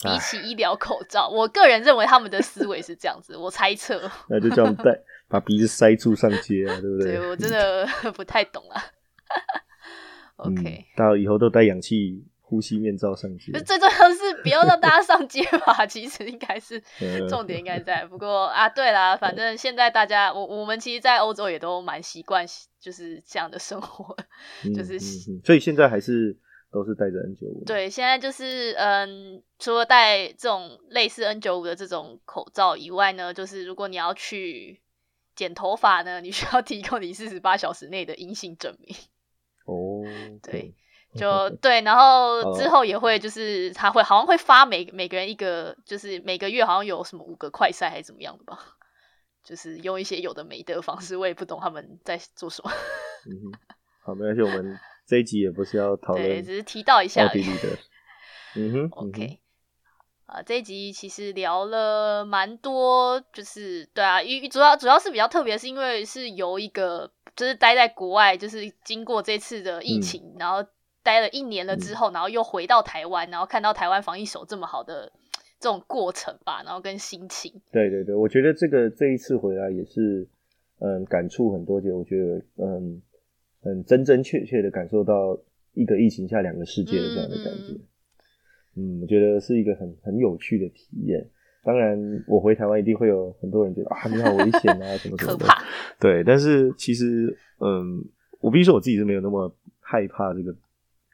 [0.00, 4.96] 比起医疗口罩，我个人认为他们的思维是这样子，我猜测，那就叫他们戴
[5.28, 7.16] 把鼻子塞住上街啊，对不对？
[7.16, 8.82] 对我真的 不太懂啊。
[10.44, 13.50] 嗯 OK，、大家以后都戴氧气呼吸面罩上街。
[13.64, 18.04] 最重要的是不要让大家上街吧， 其实应该是 嗯重点应该在。
[18.06, 22.46] 不过啊，对啦，反正现在大家，我我们其实，在欧洲也都蛮习惯
[22.80, 24.16] 就是这样的生活。
[24.64, 24.98] 嗯就是
[25.44, 26.36] 所以现在还是
[26.70, 34.80] 都是戴着 N 九五。，对，现在就是嗯，除了戴这种类似 N 九五的这种口罩以外呢，就是如果你要去
[35.38, 38.96] 剪头发呢，你需要提供你四十八小时内的阴性证明。
[39.66, 40.02] 哦，
[40.42, 40.74] 对
[41.14, 48.58] 就对，然后哦之后也会就是他会好像会发每每个人一个，就是每个月好像有什么五个快赛还是怎么样的吧，
[49.44, 52.72] 就是用一些有的没的方式，我也不懂他们在做什么。
[53.26, 53.52] 嗯哼，
[54.02, 54.76] 好，没关系，我们
[55.06, 57.30] 这一集也不是要讨 对，论只是提到一下。
[58.56, 59.38] 嗯哼 OK，
[60.28, 70.02] 啊，这一集其实聊了蛮多，就是对啊，因主要主要是比较特别，是因为是由一个就是待在国外，就是经过这次的疫嗯。
[70.02, 70.62] 情，然后
[71.02, 75.10] 待了一年了之后，然后又回到台湾，然后看到台湾防疫手这么好的
[75.58, 80.28] 这种过程吧，然后跟心情，对对对，我觉得这个这一次回来也是，
[80.80, 83.00] 嗯，感触很多，就我觉得，嗯，
[83.62, 85.38] 很真真切切的感受到
[85.72, 87.72] 一个疫情下两个世界的这样的感觉。
[87.72, 87.80] 嗯
[88.78, 91.28] 嗯，我觉得是一个很很有趣的体验。
[91.64, 91.98] 当然，
[92.28, 95.46] 我回台湾一定会有很多人觉得啊，你好危险啊，什么什么的。
[96.00, 98.02] 对，但是其实，嗯，
[98.40, 100.54] 我必须说我自己是没有那么害怕这个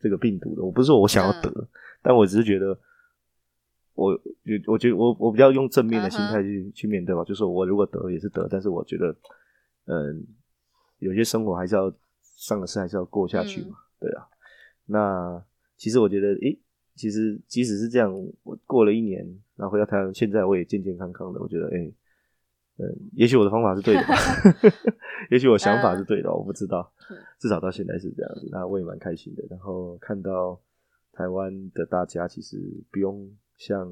[0.00, 0.62] 这个病毒的。
[0.62, 1.66] 我不是说我想要得，嗯
[2.02, 2.78] 但我只是觉得，
[3.94, 7.24] 我觉我觉得我我比较用正面的心嗯态去、去面对吧。
[7.24, 9.16] 就是我如果得也是得，但是我觉得，
[9.86, 10.24] 嗯，
[10.98, 11.90] 有些生活还是要
[12.36, 13.76] 上个事还是要过下去嘛。
[13.98, 14.26] 对啊，
[14.86, 15.42] 那
[15.78, 16.58] 其实我觉得，诶，
[16.94, 19.24] 其实即使是这样，我过了一年，
[19.56, 21.92] 然后回到台湾，现在我也健健康康的，我觉得，诶，
[22.78, 24.14] 嗯，也许我的方法是对的吧，
[25.30, 29.44] 也许我想法是对的，我不知道嗯，至少到现在是这样子，那我也蛮开心的。
[29.50, 30.60] 然后看到
[31.12, 32.58] 台湾的大家其实
[32.90, 33.88] 不用像，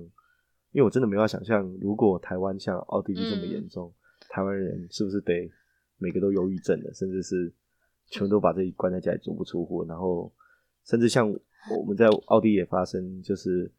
[0.70, 3.92] 因为我真的没法想象，如果台湾像奥地利这么严重，
[4.28, 5.50] 台湾人是不是得
[5.98, 7.52] 每个都忧郁症的，甚至是
[8.06, 10.32] 全都把自己关在家里足不出户，然后
[10.84, 11.32] 甚至像
[11.70, 13.70] 我们在奥地利也发生，就是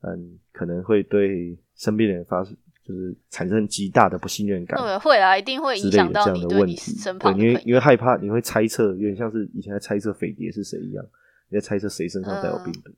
[0.00, 2.56] 嗯，可能会对身边人发生。
[2.84, 6.72] 就是产生极大的不信任感，对，会啊，一定会影响之类的这样到你对的问题。
[6.72, 7.32] 你身对。
[7.34, 11.06] 你会你会害怕，你会猜测，有点像是以前在猜测匪谍是谁一样，
[11.48, 12.90] 你在猜测谁身上带有病毒。
[12.90, 12.94] 嗯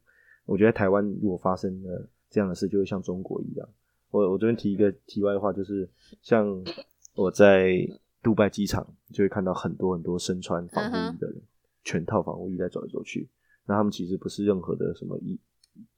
[0.46, 3.68] 我觉得台湾如果发生了这样的事，就会像中国一样。
[4.10, 5.86] 我我这边提一个题外话，就是
[6.22, 6.46] 像
[7.14, 7.76] 我在
[8.22, 11.42] 杜拜机场就会看到很多很多身穿防护衣的人，
[11.82, 13.28] 全套防护衣在走来走去。
[13.66, 15.38] 那他们其实不是任何的什么医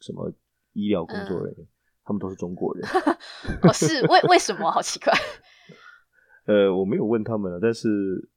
[0.00, 0.32] 什么
[0.72, 1.66] 医疗工作人员，
[2.04, 2.88] 他们都是中国人。
[3.62, 4.70] 哦，是为为什么？
[4.70, 5.12] 好奇怪。
[6.46, 7.88] 呃，我没有问他们了，但是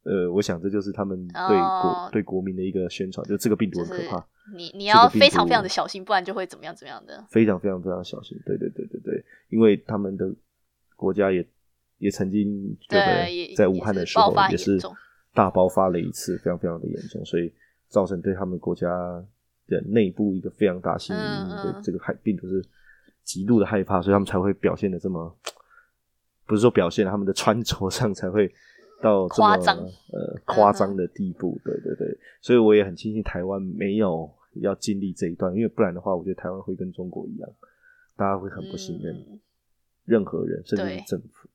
[0.02, 7.24] 呃，我想这就是他们对国、哦对国民的一个宣传，就这个病毒很可怕，你你要非常非常的小心，不然就会怎么样怎么样的。
[7.30, 8.36] 非常非常非常小心。
[8.44, 10.26] 对对对对对，因为他们的
[10.96, 11.48] 国家也
[12.00, 14.88] 也曾经对在武汉的时候也是也是
[15.36, 17.54] 大爆发了一次，非常非常的严重，所以
[17.90, 18.88] 造成对他们国家
[19.68, 22.64] 的内部一个非常大心理阴影，嗯嗯对这个害病毒是
[23.24, 25.36] 极度的害怕，所以他们才会表现的这么，
[26.46, 28.48] 不是说表现，他们的穿着上才会
[29.02, 31.60] 到这么夸张呃夸张的地步。
[31.64, 34.32] 对对对，所以我也很庆幸台湾没有
[34.62, 37.50] 要经历这一段，因为不然的话，我觉得台湾会跟中国一样，
[38.16, 39.40] 大家会很不信任嗯
[40.06, 41.48] 任何人，甚至是政府，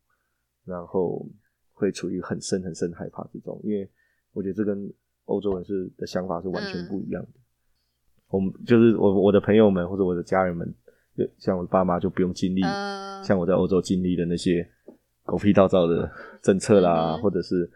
[0.65, 1.29] 然后
[1.73, 3.61] 会处于很深很深的害怕之中。
[3.65, 3.91] 因为
[4.33, 4.89] 我觉得这跟
[5.25, 7.29] 欧洲人是的想法是完全嗯不一样的。
[8.29, 10.67] 我们就是我我的朋友们或者我的家人们，
[11.17, 12.63] 就像我的爸妈就不用经历。
[12.63, 14.69] 嗯，像我在欧洲经历的那些
[15.25, 16.11] 狗屁倒灶的
[16.43, 17.71] 政策啦，嗯或者是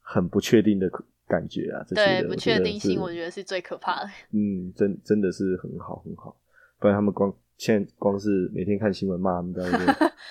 [0.00, 0.88] 很不确定的
[1.26, 4.10] 感觉啊，这些对不确定性，我觉得是最可怕的。
[4.30, 6.36] 嗯，真真的是很好很好，
[6.78, 9.54] 不然他们光现在光是每天看新闻骂他们，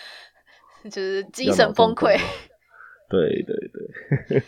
[0.90, 2.18] 就是精神崩溃。。
[3.08, 4.44] 对对对，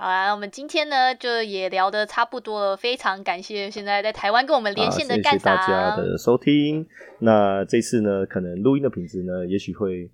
[0.00, 5.94] 好啦，我们今天呢就也聊得差不多了，非常感谢现在在台湾跟我们连线的干好谢谢大家。
[5.94, 6.86] 的收听。
[7.18, 10.10] 那这次呢，可能录音的品质呢，也许会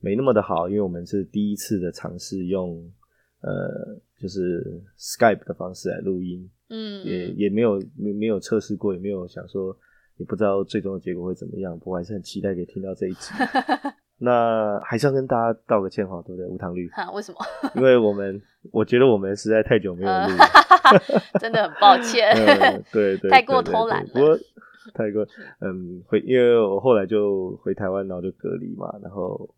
[0.00, 2.82] 没那么的好，因为我们是第一次的尝试用
[3.42, 9.72] 呃，就是 Skype 的方式来录音，嗯，也也没有没没有测试过，也没有想说，
[10.16, 11.78] 也不知道最终的结果会怎么样。
[11.78, 13.30] 不过还是很期待可以听到这一集。
[14.18, 16.46] 那还是要跟大家道个歉哈，对不对？
[16.46, 17.38] 无糖绿，哈，为什么？
[17.76, 18.40] 因为我们
[18.72, 20.44] 我觉得我们实在太久没有录了。
[21.38, 22.30] 真的很抱歉。
[22.34, 24.36] 嗯，对 对，太过对对偷懒不过
[24.94, 25.26] 太过，
[25.60, 29.48] 嗯，回，因为我后来就回台湾，然后就隔离嘛，然后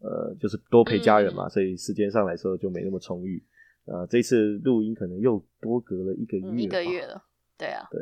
[0.00, 3.42] 呃，就是多陪家人嘛，嗯所以时间上来说就没那么充裕。
[3.86, 7.04] 啊、这次录音可能又多隔了一个月、嗯，一个月。
[7.06, 7.20] 了。
[7.58, 7.98] 对啊，对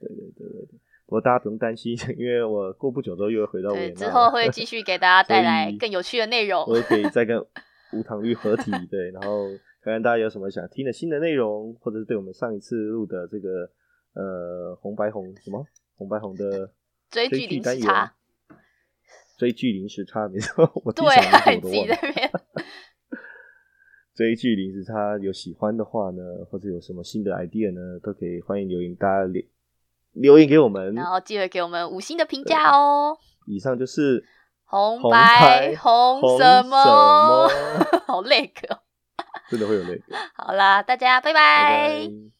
[0.00, 6.62] 对对对对对，不过大家不用担心， 因为我过不久之后又会回到维也对，纳之后了会继续给大家带来更有趣的内容。
[6.68, 7.40] 我也可以再跟
[7.94, 9.48] 无糖绿合体，对，然后
[9.82, 13.48] 看看大家有什么想听的新的内容，或者是对我们上一次录的这个
[14.12, 16.70] 呃红白红什么红白红的
[17.10, 18.12] 追剧零时差，
[19.38, 21.86] 追剧零时差，没错，我对第一场啊，你我都忘了自己。
[21.88, 22.30] 那边。
[24.14, 29.24] 追剧零时差有喜欢的话呢，或者有什么新的 idea 呢，都可以欢迎留言，大家
[30.12, 30.94] 留留言给我们。
[30.94, 33.16] 然后记得给我们五星的评价哦。
[33.46, 34.22] 以上就是
[34.64, 35.18] 红红白
[35.70, 37.48] 白红红什么？
[38.06, 38.80] 好累个。
[39.50, 40.02] 真的会有那个，
[40.34, 41.40] 好啦，大家拜拜
[42.08, 42.37] 拜。